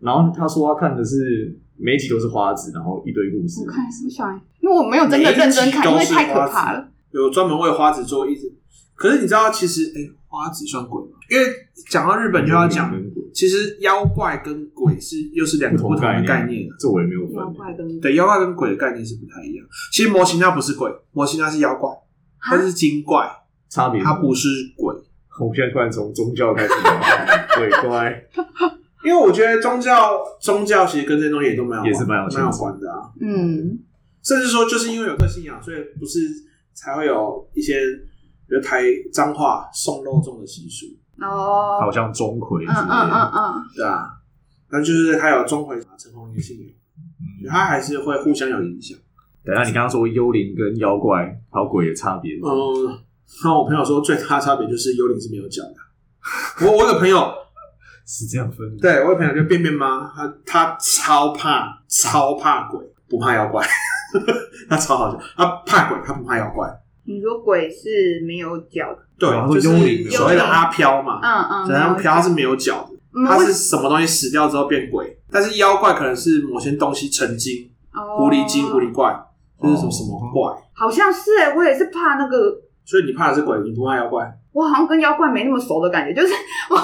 [0.00, 3.62] 然后他说他看的是每一集都是花子，然后一堆故事。
[3.62, 4.40] 我看是不是小孩？
[4.60, 6.88] 因为我没有真的认真看，因为太可怕了。
[7.10, 8.52] 有专门为花子做一直，
[8.94, 11.13] 可是你知道其实哎、欸，花子算鬼吗？
[11.30, 11.46] 因为
[11.90, 12.94] 讲到日本就要讲，
[13.32, 16.68] 其实妖怪跟鬼是又是两个不同的概念。
[16.78, 17.36] 这我也没有分。
[17.36, 19.66] 妖怪跟对妖怪跟鬼的概念是不太一样。
[19.92, 21.90] 其实魔神它不是鬼，魔神它是妖怪，
[22.40, 23.28] 它是精怪，
[23.68, 24.94] 差别它不是鬼。
[25.40, 27.00] 我们现在突然从宗教开始聊
[27.56, 28.24] 鬼怪，
[29.04, 33.10] 因为我觉得宗教宗教其实跟这些东西也都蛮有也是蛮有蛮有关的啊。
[33.20, 33.78] 嗯，
[34.22, 36.18] 甚至说就是因为有个信仰，所以不是。
[36.76, 37.74] 才会有一些，
[38.48, 38.82] 比如台
[39.12, 40.86] 脏话送肉粽的习俗
[41.20, 44.10] 哦，好像钟馗，嗯嗯嗯嗯，对啊，
[44.70, 46.68] 那就是还有钟馗陈鸿仪的信仰，
[47.20, 48.98] 嗯，他还是会互相有影响。
[49.44, 52.98] 等下你刚刚说幽灵跟妖怪还有鬼的差别，嗯，
[53.44, 56.66] 那我朋友说最大的差别就是幽灵是没有脚的。
[56.66, 57.32] 我我有朋友
[58.06, 63.66] 是这样分的，对我有朋友叫便便妈，他他超怕超怕鬼，不怕妖怪。
[64.70, 66.68] 他超好笑，他怕鬼，他不怕妖怪。
[67.06, 71.20] 你说鬼是没有脚的，对，就是所谓的阿飘嘛。
[71.22, 75.18] 嗯嗯，怎样飘它是没有脚的，它是什么东西死掉之后变鬼。
[75.30, 79.14] 但是妖怪可能是某些东西成精，狐狸精、狐狸怪，
[79.62, 80.52] 就是什么什么怪。
[80.72, 82.60] 好像是哎，我也是怕那个。
[82.84, 84.32] 所以你怕的是鬼，你不怕妖怪？
[84.52, 86.32] 我好像跟妖怪没那么熟的感觉，就是
[86.70, 86.76] 我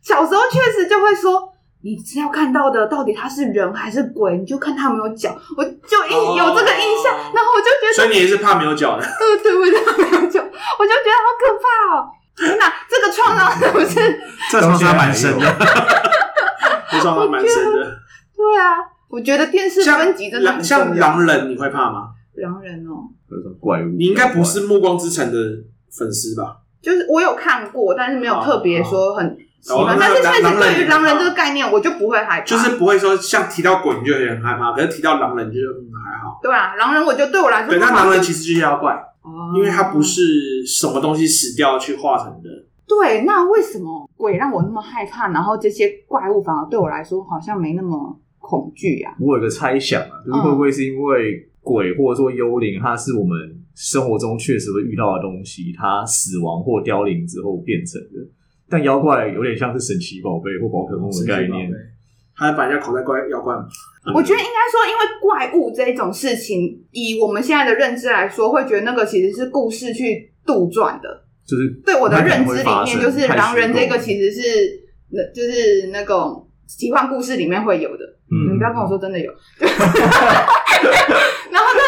[0.00, 1.52] 小时候确实就会说。
[1.80, 12.10] 你只要看到的到底他是人还是鬼，你就看他有没有脚，我就一有这个印象，然后我就觉得，所以你也是怕没有脚的，对 对，我就没有脚，我就觉得好可怕哦！
[12.36, 14.20] 天哪，这个创伤是不是？
[14.50, 15.56] 这创伤蛮深的，
[16.90, 17.84] 这创伤蛮深的。
[18.36, 22.08] 对啊，我觉得电视分级真的很像狼人，你会怕吗？
[22.34, 23.06] 狼人哦，
[23.60, 25.38] 怪物，你应该不是《暮光之城》的
[25.96, 26.56] 粉丝吧？
[26.82, 29.38] 就是我有看过，但是没有特别说很。
[29.98, 36.38] 但是确实对于狼人这个概念，我就不会害怕，就是不会说像提到鬼你就有点害怕，可是提到狼人就嗯还好。
[36.42, 42.48] 对啊，狼人我觉得对我来说，对，那狼人其实就是妖怪，哦因为它不是什么东西死掉去化成的。
[42.86, 49.12] 对，那为什么鬼让我那么害怕，然后这些怪物反而对我来说好像没那么恐惧啊？
[49.20, 53.36] 我有个猜想啊，就是会不会是因为鬼或者说幽灵，它是我们
[53.74, 58.26] 生活中确实会遇到的东西，它死亡或凋零之后变成的。
[58.70, 61.70] 但妖怪有点像是神奇宝贝或宝可梦的概念，
[62.34, 63.66] 还把人家口袋怪妖怪吗？
[64.14, 71.24] 我觉得应该说，因为怪物这一种事情，以我们现在的认知来说，会觉得那个其实是故事去杜撰的。
[71.46, 74.40] 就是对我的认知里面，就是狼人这个其实是
[75.10, 78.04] 那就是那种奇幻故事里面会有的。
[78.30, 79.32] 嗯，你不要跟我说真的有。
[79.58, 81.82] 然后，但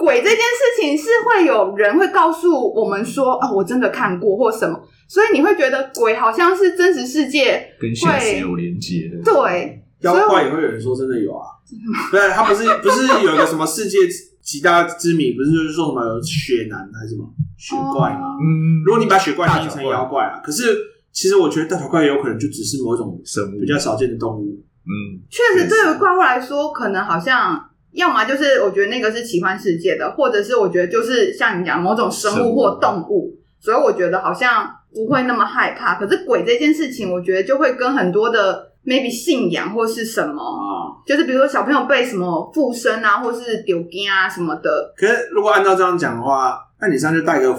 [0.00, 4.78] 鬼这件事情是会有人会告诉我们说啊，我真的看过或什么。
[5.06, 11.46] 所以你会觉得鬼好像是真实世界跟现实有连接的，对，妖怪也会有人说真的有啊，
[12.10, 13.98] 对，他不是不是有个什么世界
[14.42, 17.24] 几大之谜，不是就是说什么雪男还是什么
[17.56, 18.36] 雪怪吗？
[18.40, 20.64] 嗯，如果你把雪怪定义成妖怪啊，可是
[21.12, 24.58] 其实我觉得大头怪有可能就只是某一种生物比较少见的动物。
[24.86, 34.70] 嗯，确实，对于怪物来说，可能好像要么就是我觉得那个是奇幻世界的，或者是我觉得就是像你讲某种生物或动物，所以我觉得好像。
[34.96, 44.94] 不会那么害怕，可是鬼这件事情，我觉得就会跟很多的 maybe 信仰或是什么，哦、就是比如说小朋友被什么附身啊，或是丢惊啊什么的。
[44.96, 47.52] 可是如果按照这样讲的话，那你上就带个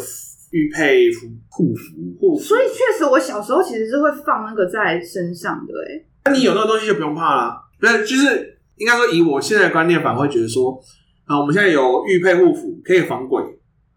[0.51, 1.09] 玉佩
[1.49, 2.41] 护符护符。
[2.41, 5.73] 所以确实，我小时候其实是会放那个在身上的。
[5.89, 7.53] 哎，那你有那个东西就不用怕了。
[7.81, 10.79] 不是，就是应该说以我现在的观念，反而会觉得说，
[11.25, 13.43] 啊，我们现在有玉佩护符可以防鬼。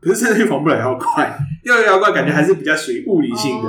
[0.00, 3.68] 可是真的防不了妖怪，因为妖怪感觉还是比较属于物理性的。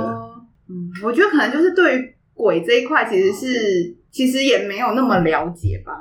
[0.68, 5.92] 嗯，我觉得可能就是对于鬼这一块，其实是其实也没有那么了解吧。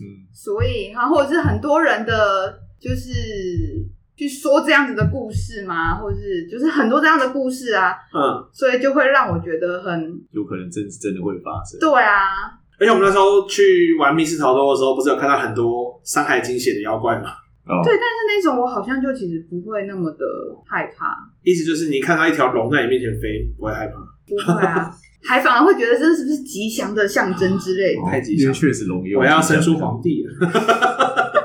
[0.00, 3.12] 嗯，所以哈，或者是很多人的就是
[4.16, 7.92] 去说这样子的故事嘛，或者是就是很多这样的故事啊。
[8.14, 11.78] 嗯，所以就会让我觉得很有可能真是真的会发生。
[11.78, 17.30] 对啊，而且我们那时候去玩密室逃脱的时候，不是有看到很多《山海经》写的妖怪吗？
[17.66, 20.18] 哦、对，但是那种我好像就其实不会那么的
[20.66, 21.16] 害怕。
[21.42, 23.94] 意思就是你看到一条龙在你面前飞，不会害怕？
[24.26, 24.90] 不会啊，
[25.22, 28.02] 还反而会觉得这是不是吉祥的象征之类的？
[28.02, 30.34] 哦、 太吉祥，确实龙，我要生出皇帝了。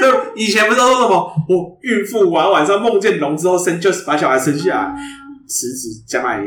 [0.00, 0.10] 对
[0.42, 4.94] 以前不是都说什么，我孕妇完晚上梦见龙之后生，就是把小孩生下来，
[5.46, 6.42] 此子将来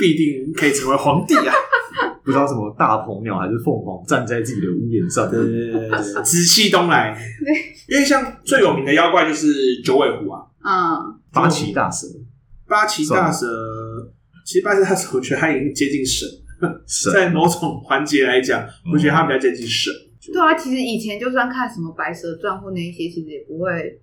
[0.00, 1.54] 必定可以成为皇帝啊！
[2.24, 7.16] 不知道什么大鹏鸟还是凤凰站在自己的屋檐上，对对对，紫气东来。
[7.88, 12.06] 因为像最有名的妖怪就是九尾狐啊，嗯，八岐大蛇，
[12.68, 13.46] 八岐大蛇，
[14.46, 16.28] 其实八岐大蛇我觉得它已经接近神，
[16.86, 19.92] 神在某种环节来讲，我觉得它比较接近神。
[20.32, 24.00] 对啊，其实以前就算看什么《白蛇传》或那一些，其实也不会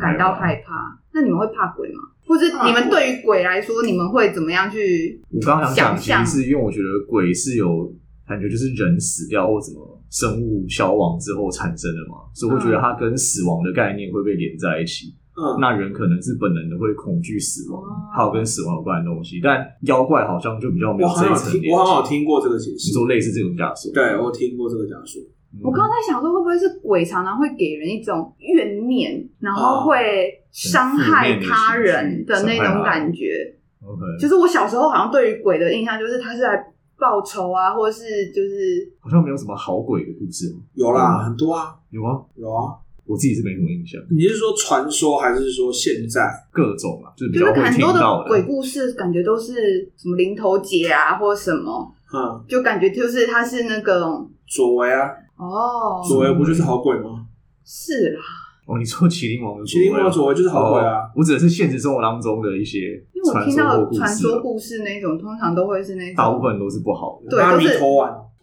[0.00, 0.96] 感到害怕。
[1.12, 2.11] 那你们会怕鬼吗？
[2.32, 5.20] 或者你们对于鬼来说，你们会怎么样去？
[5.30, 7.92] 我刚刚想讲，其实是因为我觉得鬼是有
[8.26, 15.12] 感觉，就是人死掉或什么生物消亡之后产生的嘛，所以我觉得它跟死亡的概念会被连在一起。
[15.36, 17.82] 嗯，那人可能是本能的会恐惧死亡，
[18.16, 21.52] 还有跟死亡有关的东西，但妖怪好像就比较没有这一层。
[21.70, 23.92] 我好像有听过这个解释，你说类似这种假说。
[23.92, 25.20] 对，我听过这个假说。
[25.62, 33.56] 我刚刚在想说，会不会是鬼常常会给人一种怨念，然后会伤害他人的那种感觉。
[33.84, 36.56] OK，就是我小时候好像对于鬼的印象，就是他是来
[36.96, 40.54] 报仇啊，或者是就是好像没有什么好鬼的故事。
[40.74, 42.78] 有啦，很多啊，有啊，有啊。
[43.04, 44.00] 我自己是没什么印象。
[44.10, 47.10] 你是说传说，还是说现在各种啊？
[47.16, 55.10] 就是比较会听到的，就是很多的鬼故事，感觉都是什么零头节啊，或者什么，嗯，就感觉就是他是那个左为啊。
[55.36, 57.26] 哦，左为不就是好鬼吗？
[57.64, 58.20] 是啦。
[58.66, 61.10] 哦，你说麒麟王的麒麟王佐为就是好鬼啊？
[61.16, 67.78] 我指的是现实生活当中的一些，因为我听到传说故事那种，通常都会是那种，大部分都是不好的，对，都是。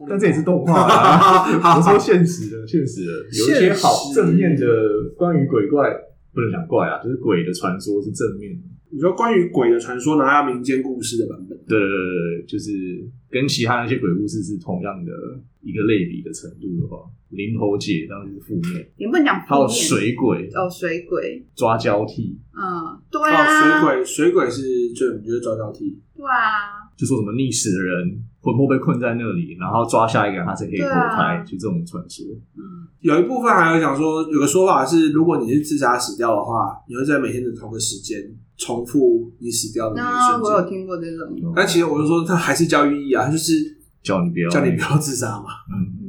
[0.08, 1.44] 但这也是动画啊，
[1.76, 4.66] 我说 现实的，现实的，有一些好正面的
[5.18, 5.92] 关于鬼怪，
[6.34, 8.64] 不能讲怪啊，就是鬼的传说是正面的。
[8.92, 11.49] 你说关于鬼的传说，拿下民间故事的版本？
[11.70, 15.12] 对对对对，就是跟其他那些鬼故事是同样的
[15.62, 16.98] 一个类比的程度的话，
[17.30, 19.48] 林投姐当然是负面，你不能讲负面。
[19.48, 20.50] 还有水鬼。
[20.56, 21.46] 哦，水鬼。
[21.56, 28.24] 抓交替，嗯，对啊，水鬼水鬼是最有名就是抓交替，对啊，就说什么溺死的人。
[28.42, 32.26] 魂魄被困在那里，然后抓下一个人，他才可以投胎，就这种传说。
[32.56, 38.18] 嗯，有一部分还有讲说，有个说法是，如果你是自杀死掉的话，你会在每天的同个时间
[38.60, 40.52] 重复你死掉的那一瞬间。
[40.52, 43.54] 我有听过这种，但其实我就说，它还是教育意义啊，就是
[44.04, 45.46] 叫你不要，叫你不要自杀嘛。
[45.72, 46.06] 嗯嗯。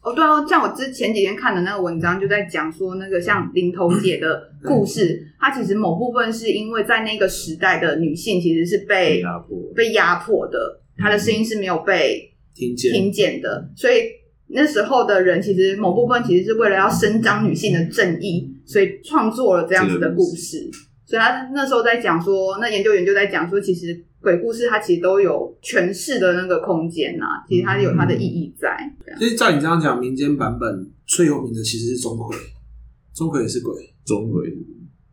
[0.00, 10.80] 哦，对哦，像我之前几天看的那个文章，就在讲说，那个像林投姐的故事， 她其实某部分是因为在那个时代的女性其实是被压迫、被压迫的。
[10.96, 13.94] 她的声音是没有被听见听见的，所以
[14.48, 20.68] 那时候的人其实某部分其实是为了要伸张女性的正义，所以创作了这样子的故事。
[21.08, 28.68] 所以他那时候在讲说，那研究员就在讲说，其实鬼故事它其实都有诠释的那个空间呐，其实它有它的意义在。
[29.18, 32.30] 其实照你这样讲，民间版本最有名的其实是钟馗，
[33.14, 34.54] 钟馗也是鬼，钟馗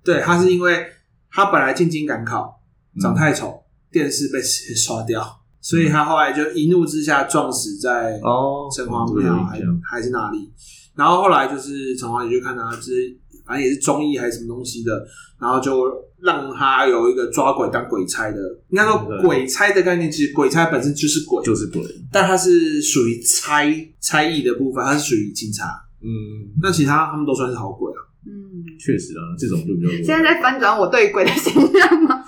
[0.03, 0.85] 对，他是因为
[1.31, 2.59] 他本来进京赶考，
[2.99, 5.23] 长太丑，嗯、电视被谁刷掉。
[5.61, 10.51] 所以他后来就一怒之下撞死在哦城隍庙还还是哪里，
[10.93, 15.05] 然后后来就是城隍爷就看他，就是反正也是综艺还是什么东西的，
[15.39, 15.85] 然后就
[16.21, 18.37] 让他有一个抓鬼当鬼差的。
[18.69, 21.81] 应该说鬼差的概念，其实鬼差本身就是鬼，就是鬼，
[22.11, 23.63] 但他是属于差
[24.01, 25.65] 差役的部分，他是属于警察。
[26.01, 27.99] 嗯，那其他他们都算是好鬼啊。
[28.27, 28.31] 嗯，
[28.79, 29.97] 确实啊，这种就比较多。
[29.97, 32.23] 现在在翻转我对鬼的形象吗？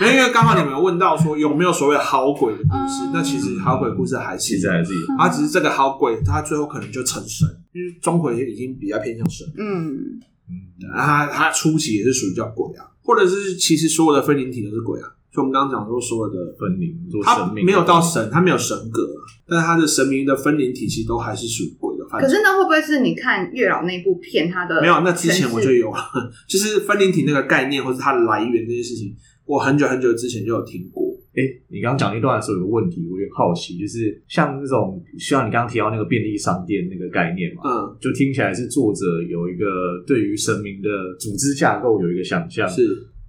[0.00, 9.46] 因为刚好你们有问到说有没有所谓好鬼的故事，嗯、那其实好鬼故事还是在自己，他只是这个好鬼，他最后可能就成神，因为钟馗已经比较偏向神。
[9.58, 10.18] 嗯
[10.50, 15.08] 嗯，他他初期也是属于叫鬼啊，或者是其实所有的分灵体都是鬼啊。
[15.32, 16.92] 就我们刚刚讲说所有的分灵，
[17.22, 19.08] 他没有到神，他没有神格，
[19.46, 22.04] 但是他的神明的分灵体其实都还是属于鬼的。
[22.04, 24.98] 可是那会不会是你看月老那部片，他的没有？
[25.02, 26.02] 那之前我就有了，
[26.48, 29.14] 就是分灵体那个概念或是它的来源这些事情。
[29.44, 31.09] 我很久很久之前就有听过。
[31.32, 39.64] 哎、欸，你刚刚讲那段的时候有个问题，我有点好奇，就是像那种像你刚刚提到那个便利商店那个概念嘛，嗯，就听起来是作者有一个
[40.06, 40.88] 对于神明的
[41.20, 42.82] 组织架构有一个想象，是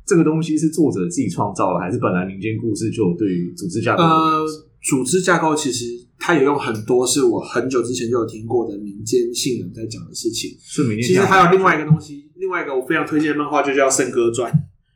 [0.05, 4.01] 这个东西是作者自己创造的，还是本来民间故事就有对于组织架构？
[4.03, 4.47] 呃，
[4.83, 5.85] 组织架构其实
[6.17, 10.57] 它有用很多是我很久之前就有听过的民间信人在讲的事情。
[10.59, 14.51] 是民间，其实还有另外一个东西，另外一个我非常推荐的漫画就叫《圣歌传》。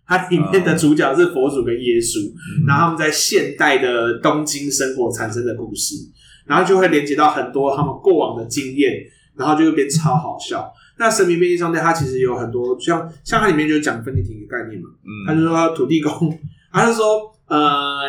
[0.08, 5.96] 它里面的主角是佛祖跟耶稣，嗯、然后他们在现代的东京生活产生的故事，
[6.46, 8.94] 然后就会连接到很多他们过往的经验，
[9.36, 10.72] 然后就会变超好笑。
[10.98, 16.40] 那神明便利商店它其实有很多像像它里面就讲分灵体的概念嘛，嗯，他就说土地公，
[16.72, 18.04] 他就说呃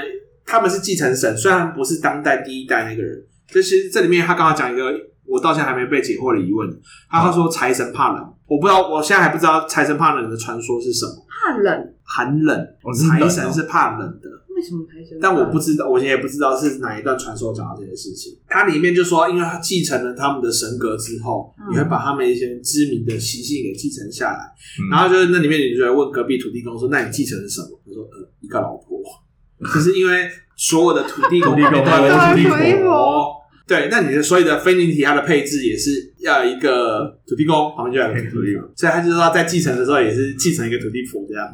[0.44, 4.92] 他们是继承神，虽然不是当代第一代那个人，这其实这里面他刚好讲一个
[5.28, 6.68] 我到现在还没被解惑的疑问，
[7.08, 12.66] 他他说财神怕冷，我不知道我现在还不知道财神怕冷的传说是什么，怕冷，寒冷，
[13.08, 14.28] 财神是怕冷的。
[14.56, 15.18] 为什么财神？
[15.20, 18.32] 但我不知道，我现在也不知道是哪一段传说讲到这件事情。
[18.48, 24.38] 它里面就说，因为他继承了他们的神格之后，嗯、你会把他们一些知名的习性给继承下来。
[24.80, 28.98] 嗯、然后就是那里面，你就来问隔壁土地公说：“那你继承了什么？”他说：“呃，一个老婆。
[29.60, 32.48] ”就是因为所有的土地公都有土地
[32.82, 33.35] 婆。
[33.66, 35.90] 对，那你的所有的分灵体，它的配置也是
[36.20, 41.48] 要一个土地公旁边就有一个土地公，所以他就是说在继承的时候也是继承一个土地婆这样，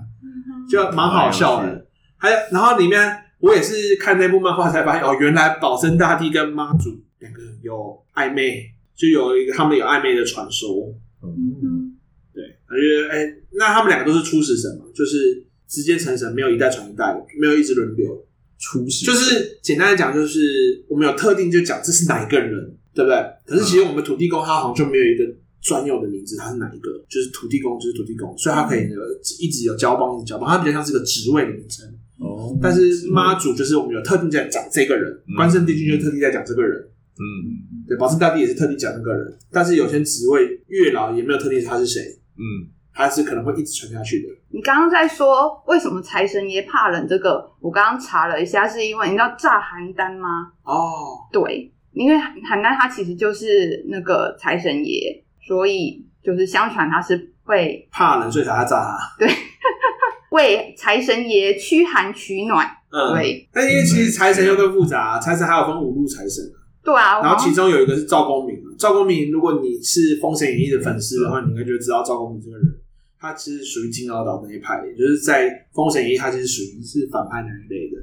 [0.68, 1.86] 就蛮好笑的。
[2.18, 8.62] 还有，然后里面我也是看那部漫画才发现，哦，原来保生大帝跟妈祖两个有暧昧，
[8.94, 10.94] 就有一个他们有暧昧的传说。
[11.22, 11.96] 嗯，
[12.34, 18.26] 对，我觉得，哎，那他们两个都是初始神嘛，就是直接成神，没有一代传一代，没有一直轮流。
[19.04, 22.50] 就是简单的讲，就是我们有特定就讲这是哪一个人，
[22.94, 23.18] 对不对？
[23.44, 25.24] 可是其实我们土地公他好像就没有一个
[25.60, 26.90] 专用的名字，他是哪一个？
[27.08, 28.88] 就是土地公，就是土地公，所以他可以
[29.40, 31.86] 一直有交棒，一直交棒，他比较像是个职位的名称。
[32.18, 36.80] 哦，但是妈祖就是我们有特定在讲这个人，关圣帝君就特地在讲这个人，
[37.18, 42.00] 嗯，对，保生大帝也是特地讲这个人，但是有些职位月老也没有特定他是谁，
[42.36, 44.28] 嗯，他是可能会一直传下去的。
[44.50, 47.06] 你刚刚在说为什么财神爷怕冷？
[47.08, 50.52] 这个我刚刚查了一下，是因为你知道炸邯郸吗？
[50.64, 58.98] 哦，对，因为邯郸它其实就是那个财神爷，所以就是相传他是会怕冷，所以才要炸他。
[59.18, 59.28] 对。
[60.32, 63.46] 为财神爷驱寒取暖，嗯，对。
[63.52, 66.42] 但因为其实财神又更复杂，财神还有分五路财神，
[66.82, 67.20] 对啊。
[67.20, 72.64] 然后其中有一个是赵公明，赵公明，如果你是《封神演义》的粉丝的话，你应该就知道赵公明这个人，
[73.22, 78.02] 他其实属于金鳌岛那一派，也就是在《封神演义》他其实属于是反派那一类的。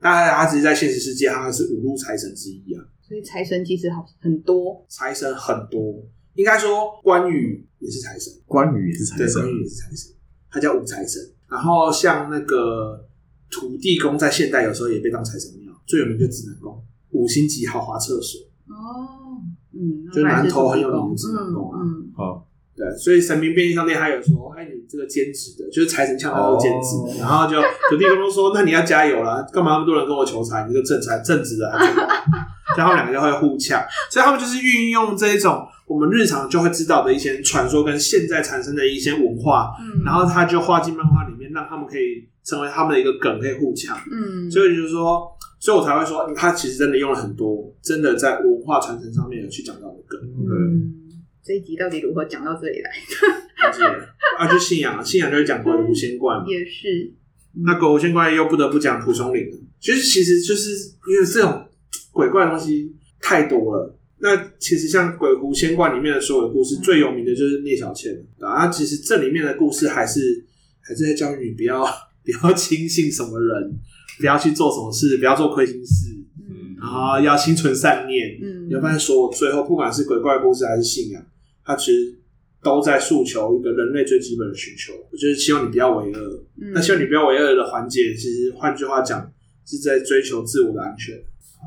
[0.00, 2.82] 当然，他其实在现实世界，他是五路财神之一啊。
[3.02, 6.02] 所以财神其实好很多，财神很多，
[6.36, 10.10] 应该说关羽也是财神，关羽也是财神，关羽也是财神，
[10.50, 11.20] 他叫五财神。
[11.46, 13.06] 然后像那个
[13.50, 18.40] 土地公，在现代有时候也被当财神庙，最有名就指南宫，五星级豪华厕所。
[18.68, 21.78] 哦，嗯，就南投很有名的指南宫啊，
[22.16, 22.48] 好，
[22.94, 27.58] 对，所以神明便利商店还有说，哎，你这个兼职的，就是财神像他都兼职的，然后就
[27.90, 30.66] 土地公公说，那你要加油了，干嘛那么多人跟我求财？
[30.68, 31.72] 你这个正财正直的，
[32.76, 33.14] 然后两个。
[33.14, 33.80] 就会互呛，
[34.10, 35.64] 所以他们就是运用这一种。
[35.86, 45.22] 我们日常就会知道的一些传说跟现在产生的一些文化，嗯，然后他就画进漫画里面，让他们可以成为他们的一个梗，可以互呛，嗯，所以就是说，
[45.60, 50.90] 所以我才会说，他其实真的用了很多真的在文化传承上面有去讲到的梗，嗯，
[51.44, 52.90] 这一集到底如何讲到这里来？
[54.38, 57.12] 啊，就信仰，信仰就是讲鬼狐仙怪嘛，也是，
[57.64, 59.46] 那鬼狐仙怪又不得不讲蒲松龄，
[59.78, 60.70] 其实其实就是
[61.08, 61.66] 因为这种
[62.12, 63.98] 鬼怪的东西太多了。
[64.18, 68.68] 那其实像《鬼狐仙怪》里面的所有的故事，最有名的就是聂小倩啊。
[68.68, 70.44] 其实这里面的故事还是
[70.80, 71.84] 还是在教育你不要
[72.24, 73.78] 不要轻信什么人，
[74.18, 76.16] 不要去做什么事，不要做亏心事。
[76.38, 78.38] 嗯，然后要心存善念。
[78.40, 81.22] 嗯，你会发现说，最后不管是鬼怪故事还是信仰，
[81.64, 82.14] 它其实
[82.62, 86.44] 都在诉求一个人类最基本的需求，就是希望你不要为恶。
[86.60, 89.30] 嗯，那希望你不要为恶的环节，其实换句话讲，
[89.66, 91.14] 是在追求自我的安全。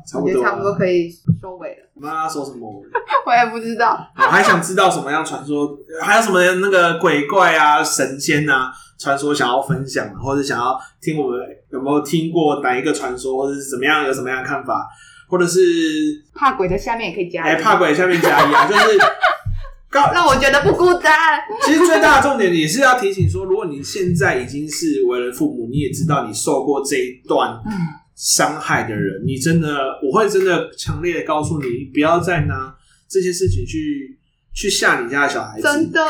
[0.06, 1.10] 差不多，差不多可以
[1.42, 1.88] 收尾了。
[1.94, 2.68] 我们要说什么？
[3.26, 3.98] 我也不知道。
[4.16, 11.40] 我还想知道什么样传说，还有什么那个鬼怪啊、神仙啊传说想要分享，或者想要听我们
[11.72, 14.86] 有没有听过哪一个传说，或者是怎么样，有什么样的看法，
[15.28, 15.60] 或者是
[16.32, 18.98] 怕鬼的下面也可以加一，哎，怕鬼下面加一啊，就是
[19.90, 21.40] 让我觉得不孤单。
[21.64, 27.60] 其实最大的重点也是要提醒说，如果你现在已经是为人父母，你也知道你受过这一段。
[27.66, 27.72] 嗯
[28.20, 32.74] 伤害的人，你真的，我会真的强烈的告诉你，不要再拿
[33.08, 34.18] 这些事情去
[34.52, 35.62] 去吓你家的小孩子。
[35.62, 36.00] 真的，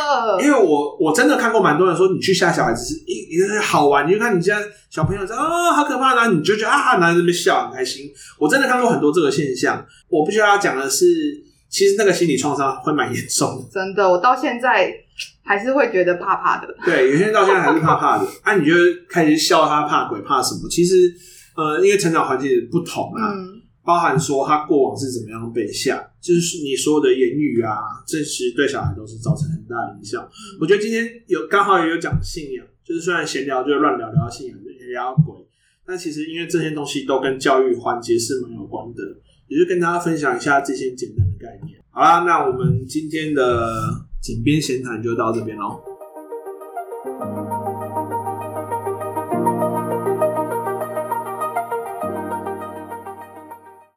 [0.41, 4.59] 因为我我真的看过蛮多人说，你去吓小孩子是一一个好玩，你就看你家
[4.89, 8.11] 小朋友在啊、哦，好可怕，然后你就觉得啊，男人在那边笑很开心。
[8.39, 9.85] 我真的看过很多这个现象。
[10.09, 11.05] 我必须要讲的是，
[11.69, 13.69] 其实那个心理创伤会蛮严重的。
[13.73, 14.93] 真的，我到现在
[15.43, 16.75] 还是会觉得怕怕的。
[16.85, 18.27] 对，有些人到现在还是怕怕的。
[18.43, 18.73] 啊，你就
[19.09, 20.69] 开始笑他怕鬼怕什么？
[20.69, 21.13] 其实。
[21.59, 27.75] 呃，因为成长环境不同啊，嗯、包含说他过往是怎么样被吓，就是你所有的言语啊，
[28.07, 30.23] 这其实对小孩都是造成很大的影响。
[30.23, 35.35] 嗯、我觉得今天有刚好也有讲信仰，就是虽然闲聊就乱聊聊到信仰，也聊到鬼，
[35.85, 39.03] 但其实因为这些东西都跟教育环节是蛮有关的，
[39.49, 41.79] 也就跟大家分享一下这些简单的概念。
[41.91, 45.81] 好啦，那我们今天的井边闲谈就到这边喽。